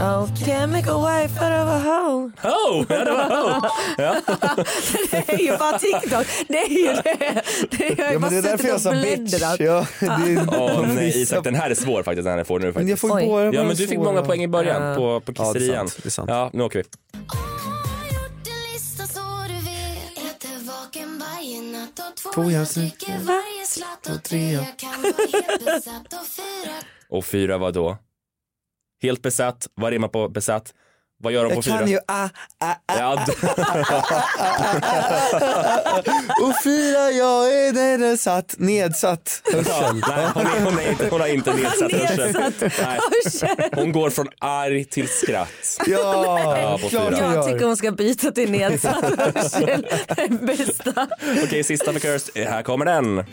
[0.00, 2.30] Oh, can't make a wife out of a hoe.
[2.44, 3.70] Oh, ja, det var oh.
[3.98, 4.16] ja.
[5.10, 6.26] Det är ju bara TikTok.
[6.48, 7.42] Det är ju det.
[7.70, 9.34] det är, jag Ja bara men det är därför jag sa bitch.
[9.40, 9.56] Ja,
[9.98, 10.46] det är,
[10.82, 12.98] de nej Isak, den här är svår faktiskt, den här får du nu Men jag
[12.98, 13.10] faktiskt.
[13.12, 14.94] får ju båda Ja men du fick många poäng i början Ja.
[14.94, 15.88] på, på Ja, kisserian.
[15.88, 16.30] sant, det är sant.
[16.30, 16.84] Ja, nu åker vi.
[22.34, 23.20] Två jag dricker
[24.14, 26.72] och tre jag kan vara helt besatt och fyra
[27.08, 27.96] Och fyra var då?
[29.02, 30.72] Helt besatt, vad rimmar på besatt?
[31.22, 31.78] Vad gör de på Jag fyra?
[31.78, 32.28] kan ju ah,
[32.60, 32.96] ah, ah.
[32.98, 33.26] Ja,
[36.42, 40.02] Och fyra, jag är nedsatt, nedsatt ja, hörsel.
[40.08, 42.52] nej, hon, är, hon, är inte, hon har inte nedsatt hörsel.
[42.60, 43.70] Nej, Hörsel.
[43.74, 45.48] hon går från arg till skratt.
[45.86, 47.00] Ja, Ja, på fyra.
[47.10, 49.86] jag Jag tycker hon ska byta till nedsatt hörsel.
[50.16, 51.06] Den bästa.
[51.44, 52.30] Okej, sista för Kirst.
[52.36, 53.24] Här kommer den.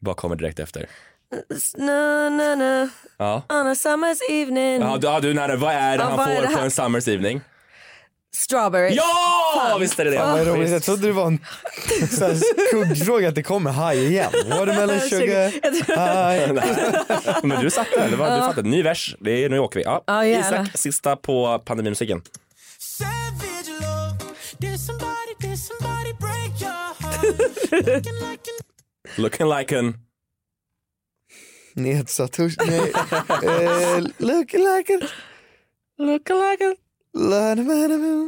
[0.00, 0.88] Vad kommer direkt efter?
[1.76, 2.88] Na, na, na.
[3.16, 3.42] Ja.
[3.48, 4.80] On a summer's evening.
[4.80, 5.56] Ja, du, ja, du nära.
[5.56, 7.40] Vad är det Ja, han får det på en Summer's Evening?
[8.36, 8.94] Strawberry.
[8.94, 9.04] Ja,
[9.56, 9.80] Fan.
[9.80, 10.18] visst är det det.
[10.18, 11.38] Vad roligt, jag trodde det var en
[12.70, 14.30] kuggfråga att det kommer high igen.
[14.48, 15.48] Watermelon sugar,
[15.86, 17.42] high.
[17.46, 18.10] Men du satte den.
[18.10, 18.68] Du fattade.
[18.68, 19.16] Ny vers.
[19.20, 19.84] Det är, nu åker vi.
[19.84, 20.02] Ja.
[20.06, 20.62] Ja, jävlar.
[20.62, 22.22] Isak, sista på pandemimusiken.
[29.16, 29.94] Looking like an...
[31.74, 32.92] Nedsatt hörsel, nej.
[33.42, 35.12] Eh, look like it,
[35.98, 36.76] Looking like an...
[37.14, 38.18] Looking like a,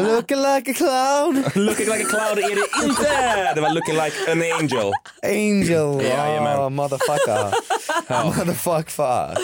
[0.00, 1.34] looking like a clown.
[1.54, 3.52] Looking like a cloud är det inte!
[3.54, 4.92] Det var looking like an angel.
[5.22, 6.58] Angel, Jajamän.
[6.58, 7.52] oh, motherfucker.
[8.08, 9.36] Motherfucker.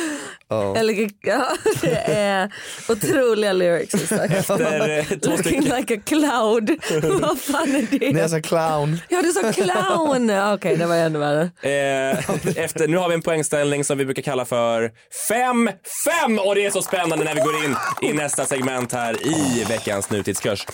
[0.49, 0.78] Oh.
[0.78, 1.47] Eller, ja,
[1.80, 2.53] det är
[2.88, 4.12] otroliga lyrics.
[4.12, 6.70] Efter, eh, Looking like a cloud.
[7.20, 8.12] Vad fan är det?
[8.12, 9.01] När jag sa clown.
[9.09, 10.30] Ja du sa clown.
[10.55, 11.42] Okej det var ännu värre.
[11.62, 14.90] Eh, efter, nu har vi en poängställning som vi brukar kalla för
[15.30, 17.76] 5-5 och det är så spännande när vi går in
[18.11, 20.66] i nästa segment här i veckans nutidskurs.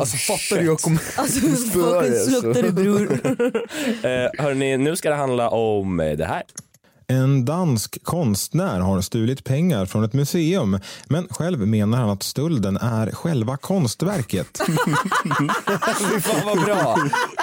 [0.00, 0.66] Alltså fattar du?
[0.66, 3.12] Jag kommer Alltså spöa dig, fucking sluktar du bror.
[4.10, 6.42] Eh, hörni, nu ska det handla om det här.
[7.06, 12.76] En dansk konstnär har stulit pengar från ett museum men själv menar han att stölden
[12.76, 14.60] är själva konstverket.
[15.98, 16.96] Fy fan vad bra.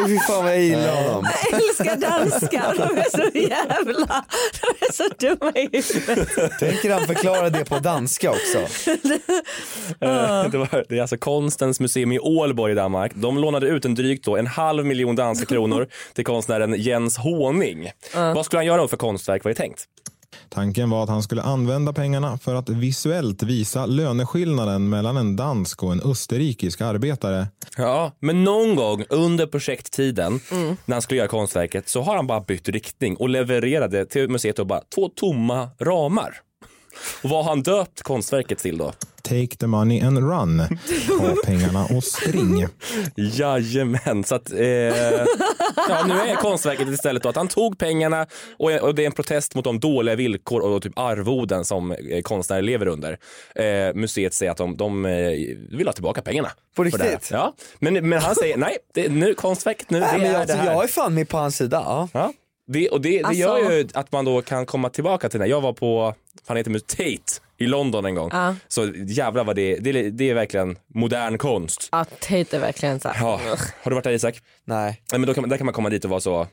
[0.07, 1.25] Fy fan vad jag gillar honom.
[1.51, 2.75] Jag älskar danskar.
[2.77, 4.25] De är så jävla,
[4.61, 6.59] de är så dumma i huvudet.
[6.59, 8.57] Tänker han förklara det på danska också?
[9.99, 13.11] Eh, det, var, det är alltså Konstens museum i Ålborg i Danmark.
[13.15, 17.91] De lånade ut en drygt då, en halv miljon danska kronor till konstnären Jens Håning.
[18.13, 19.87] Vad skulle han göra för konstverk det tänkt?
[20.49, 25.83] Tanken var att han skulle använda pengarna för att visuellt visa löneskillnaden mellan en dansk
[25.83, 27.47] och en österrikisk arbetare.
[27.77, 30.39] Ja, men någon gång under projekttiden
[30.85, 34.59] när han skulle göra konstverket så har han bara bytt riktning och levererade till museet
[34.59, 36.35] och bara två tomma ramar.
[37.21, 38.93] Och vad har han döpt konstverket till då?
[39.23, 40.57] Take the money and run.
[41.07, 42.67] Ta pengarna och spring.
[43.15, 48.27] Jajamän, så att eh, ja, nu är konstverket istället då att han tog pengarna
[48.57, 52.21] och, och det är en protest mot de dåliga villkor och typ arvoden som eh,
[52.21, 53.17] konstnärer lever under.
[53.55, 55.11] Eh, museet säger att de, de eh,
[55.71, 56.49] vill ha tillbaka pengarna.
[56.75, 57.11] På för det här.
[57.11, 57.31] riktigt?
[57.31, 60.53] Ja, men, men han säger nej, det, nu, konstverket nu, Nej, det är jag, det
[60.53, 60.73] här.
[60.73, 62.09] jag är fan med på hans sida.
[62.13, 62.33] Ja.
[62.73, 65.47] Det, och det, det Alltså- gör ju att man då kan komma tillbaka till det.
[65.47, 66.15] Jag var på,
[66.47, 68.29] han heter Tate i London en gång.
[68.33, 68.55] Ja.
[68.67, 71.89] Så jävlar vad det, det, det är verkligen modern konst.
[71.91, 73.25] Ja, Tate är verkligen så här.
[73.27, 73.39] Ja.
[73.83, 74.41] Har du varit där Isak?
[74.65, 75.01] Nej.
[75.11, 76.47] Nej, men då kan, man- där kan man komma dit och vara så,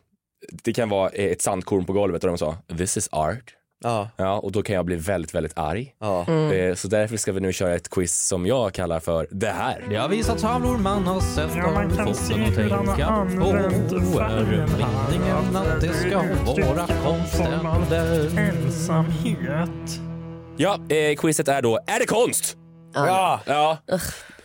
[0.65, 3.55] det kan vara ett sandkorn på golvet och de sa this is art.
[3.85, 4.09] Ja.
[4.17, 5.95] Ja, och då kan jag bli väldigt, väldigt arg.
[6.01, 6.27] Ja.
[6.53, 9.97] Eh, Så därför ska vi nu köra ett quiz som jag kallar för det här.
[9.99, 13.31] Har visat tavlor man har sett Ja, man och kan se han tänka har på.
[13.31, 13.91] meningen
[15.57, 16.23] att det ska
[16.67, 18.39] vara konstständer?
[18.39, 20.01] ensamhet.
[20.57, 22.57] Ja, eh, quizet är då, är det konst?
[22.95, 23.41] Ja.
[23.47, 23.79] Ja.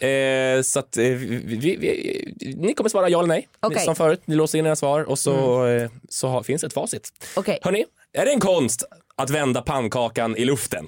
[0.08, 1.76] Eh, så att eh, vi, vi,
[2.40, 3.48] vi, ni kommer svara ja eller nej.
[3.60, 3.80] Okej.
[3.86, 7.10] Som förut, ni låser in era svar och så, eh, så har, finns ett facit.
[7.36, 7.60] Okej.
[7.62, 8.84] Hörni, är det en konst
[9.18, 10.88] att vända pannkakan i luften?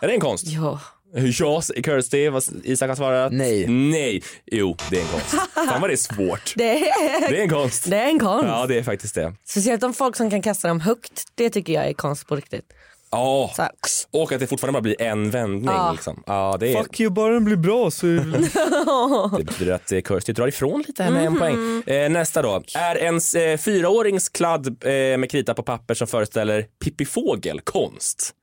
[0.00, 0.46] Är det en konst?
[0.46, 0.80] Ja.
[1.14, 3.32] Ja, Kirsty, vad Isak har svarat.
[3.32, 3.66] Nej.
[3.68, 4.22] Nej.
[4.46, 5.26] Jo, det är en konst.
[5.54, 6.54] Fan vad det är svårt.
[6.56, 7.90] Det är, Det är en konst.
[7.90, 8.46] det är en konst.
[8.48, 9.34] Ja, det är faktiskt det.
[9.44, 11.24] Speciellt om folk som kan kasta dem högt.
[11.34, 12.72] Det tycker jag är konst på riktigt.
[13.12, 13.70] Ja, Så här.
[14.10, 15.64] och att det fortfarande bara blir en vändning.
[15.74, 15.92] Ja.
[15.92, 16.22] Liksom.
[16.26, 18.06] Ja, det, är, Fuck you, bara den blir bra så...
[19.38, 21.82] det betyder att eh, Kirsty drar ifrån lite här med en poäng.
[21.86, 22.62] Eh, nästa då.
[22.74, 28.34] Är en eh, fyraårings kladd eh, med krita på papper som föreställer Pippi Fågel konst?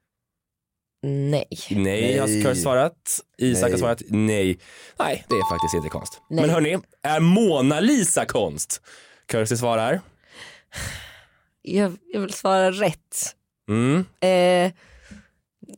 [1.04, 1.46] Nej.
[1.70, 2.44] Nej, har Nej.
[2.44, 2.94] Kirsty svarat.
[3.38, 3.80] Isak har Nej.
[3.80, 4.60] svarat nej.
[5.00, 6.22] Nej, det är faktiskt inte konst.
[6.30, 6.42] Nej.
[6.42, 8.82] Men hörni, är Mona Lisa konst?
[9.32, 10.02] Kirsty svarar.
[11.62, 13.34] Jag, jag vill svara rätt.
[13.70, 14.06] Mm.
[14.22, 14.72] Eh,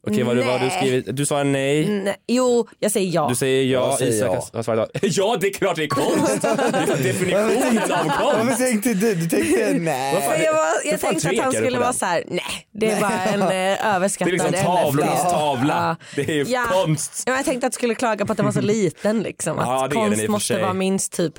[0.07, 0.77] Okej, vad, du- vad har du Nej.
[0.77, 1.15] skrivit?
[1.15, 1.89] Du svarar nej.
[1.89, 2.15] nej.
[2.27, 3.27] Jo, jag säger ja.
[3.29, 4.49] Du säger ja, Jag säger Isak ja.
[4.53, 4.99] har- svarat ja.
[5.03, 6.41] Ja, det är klart det är konst!
[6.41, 8.57] Det är definitionen av Varför konst.
[8.57, 9.15] tänkte du?
[9.15, 10.13] Du tänkte nej.
[10.13, 12.91] Vad fan- Men jag var, jag tänkte att han skulle vara så här: nej det
[12.91, 15.29] är bara en eh, Det är överskattad liksom tavlornas Ja.
[15.29, 15.97] tavla.
[16.15, 16.63] Det är Ja.
[16.71, 17.23] konst.
[17.25, 19.59] Ja, men jag tänkte att du skulle klaga på att den var så liten liksom.
[19.59, 21.33] Att konst måste vara minst typ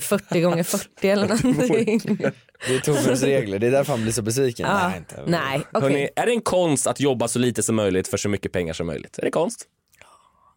[0.00, 2.18] 40 gånger 40 eller någonting.
[2.66, 4.66] Det är Torbjörns regler, det är därför han blir så besviken.
[4.68, 4.88] Ja.
[4.88, 5.22] Nej, inte.
[5.26, 5.82] Nej, okej.
[5.82, 8.72] Hörrni, är det en konst att jobba så lite som möjligt för så mycket pengar
[8.72, 9.18] som möjligt?
[9.18, 9.64] Är det konst?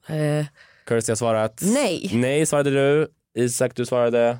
[0.07, 0.45] Eh,
[0.89, 2.09] Kirsty har svarat Nej.
[2.13, 3.07] Nej svarade du.
[3.43, 4.37] Isak, du svarade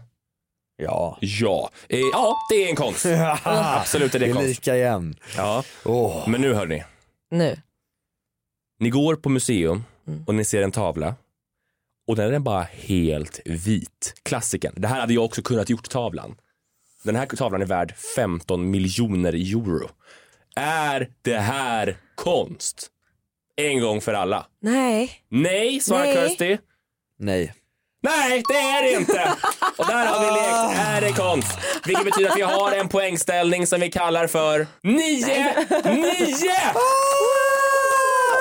[0.78, 1.18] Ja.
[1.22, 1.70] ja.
[1.90, 3.06] Eh, ja, det är en konst.
[3.44, 4.48] Absolut är det Det är konst.
[4.48, 5.16] lika igen.
[5.38, 5.64] Ja.
[5.86, 6.30] Åh.
[6.30, 6.84] Men nu hörni.
[7.32, 7.58] nu.
[8.80, 10.24] Ni går på museum Mm.
[10.28, 11.16] och ni ser en tavla
[12.08, 14.14] och den är bara helt vit.
[14.24, 14.74] Klassiken.
[14.78, 16.36] Det här hade jag också kunnat gjort tavlan.
[17.04, 19.90] Den här tavlan är värd 15 miljoner euro.
[20.56, 22.88] Är det här konst?
[23.56, 24.46] En gång för alla.
[24.62, 25.12] Nej.
[25.30, 26.28] Nej, svarar.
[26.28, 26.58] Kirsty.
[27.20, 27.54] Nej.
[28.04, 29.34] Nej, det är det inte!
[29.78, 31.60] Och där har vi lekt Är det konst?
[31.86, 35.26] Vilket betyder att vi har en poängställning som vi kallar för 9
[35.86, 36.16] 9!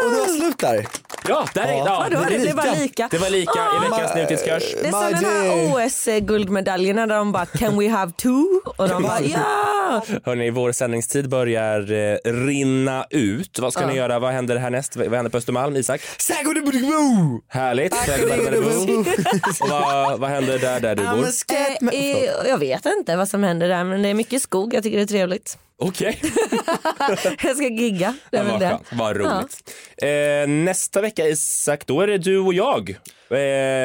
[0.05, 0.87] Och det var slut där.
[1.29, 3.09] Ja, där är, ja, Vadå, det blev bara lika.
[3.11, 4.75] Det var lika i veckans nutidskurs.
[4.83, 8.45] Det är som den här det- OS-guldmedaljerna där de bara can we have two?
[8.77, 9.39] Och de bara ja.
[9.91, 10.03] Ja.
[10.25, 13.59] Hörni, vår sändningstid börjar eh, rinna ut.
[13.59, 13.89] Vad ska Ja.
[13.89, 14.19] ni göra?
[14.19, 14.97] Vad händer härnäst?
[14.97, 16.01] Vad händer på Östermalm, Isak?
[17.49, 17.95] Härligt.
[19.61, 21.27] Och vad, vad händer där, där du bor?
[21.93, 24.75] Eh, eh, jag vet inte vad som händer där men det är mycket skog.
[24.75, 25.59] Jag tycker det är trevligt.
[25.83, 26.23] Okej.
[27.43, 28.15] jag ska gigga.
[28.31, 28.79] Det Ja, vad det.
[28.93, 29.73] Vad roligt.
[30.03, 32.91] Eh, nästa vecka Isak, då är det du och jag.
[33.31, 33.37] Eh,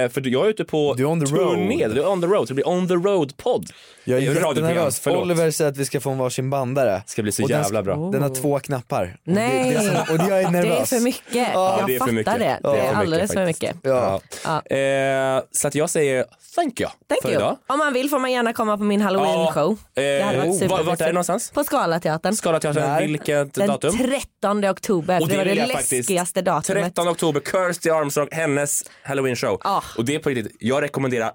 [0.10, 1.56] för jag är ute på Du är on the road.
[1.56, 1.88] turné.
[1.88, 2.48] Du är on the road.
[2.48, 3.70] Så det blir on the road-podd.
[4.04, 5.08] Jag är Eh, jättenervös.
[5.08, 7.04] Oliver säger att vi ska få en varsin bandare.
[7.06, 8.10] ska bli så Och den jävla ska- bra.
[8.12, 9.18] Den har två knappar.
[9.24, 10.90] Nej, Det, det är så, och jag är nervös.
[10.90, 11.48] det är för mycket.
[11.54, 12.34] Ja, jag det är för fattar mycket.
[12.40, 12.60] det.
[12.64, 13.76] Det Det är för alldeles för mycket.
[13.84, 14.22] Ja.
[14.46, 14.76] Ja.
[14.78, 17.40] Eh, så att jag säger thank you Thank för you.
[17.40, 17.58] idag.
[17.68, 19.78] Om man vill får man gärna komma på min halloween-show.
[19.94, 21.52] Det varit Eh, var, vart är det någonstans?
[21.52, 22.36] På Scalateatern.
[22.36, 23.98] Scalateatern, vilket Den datum?
[23.98, 25.22] 13 oktober.
[25.22, 26.84] Och det, var det jag faktiskt- läskigaste datumet.
[26.84, 29.62] 13 oktober, Kirsty Armstrong, hennes halloween show.
[29.64, 29.82] Ah.
[29.98, 31.32] Och det är på riktigt, jag rekommenderar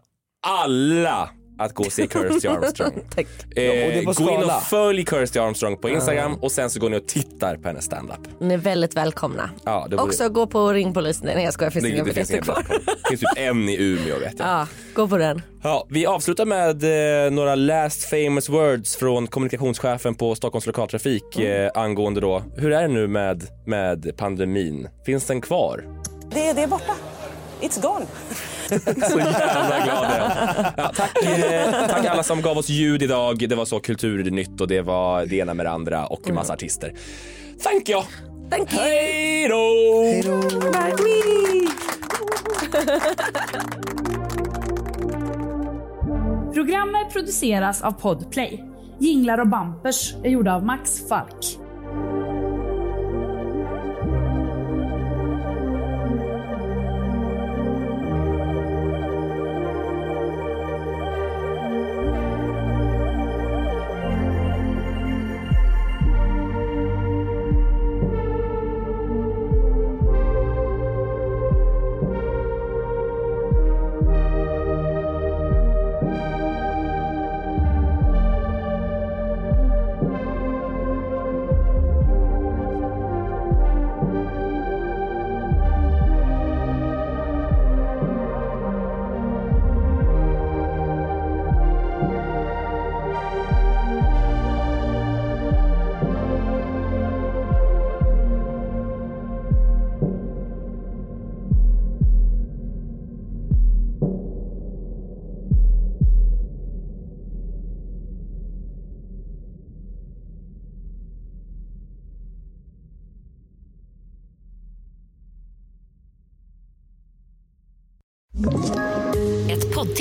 [0.47, 2.93] alla att gå och se Kirsty Armstrong.
[3.15, 3.27] Tack.
[3.57, 6.81] Eh, Ja, och det gå in och följ Kirsty Armstrong på Instagram och sen så
[6.81, 8.19] går ni och tittar på hennes standup.
[8.41, 9.51] Ni är väldigt välkomna.
[9.65, 11.27] Ja, Också gå på Ring polisen.
[11.35, 12.67] Nej jag skojar, finns Det, inga det finns kvar.
[12.69, 14.49] Det finns typ en i Umeå vet jag.
[14.49, 15.43] Ja, gå på den.
[15.63, 16.85] Ja, vi avslutar med
[17.27, 21.65] eh, några last famous words från kommunikationschefen på Stockholms lokaltrafik Mm.
[21.65, 24.89] eh, angående då, hur är det nu med, med pandemin?
[25.07, 25.85] Finns den kvar?
[26.33, 26.93] Det, det är borta.
[27.61, 28.07] It's gone.
[28.79, 30.73] Så jävla glad jag är.
[30.77, 33.49] ja, tack, eh, tack alla som gav oss ljud idag.
[33.49, 36.93] Det var så kulturnytt och det var det ena med det andra och massa artister.
[37.63, 38.03] Thank you!
[38.51, 38.83] Thank you!
[38.83, 40.03] Hej då!
[40.05, 40.41] Hej då!
[46.55, 48.65] Programmet produceras av Podplay.
[48.99, 51.60] Jinglar och bampers är gjorda av Max Falk.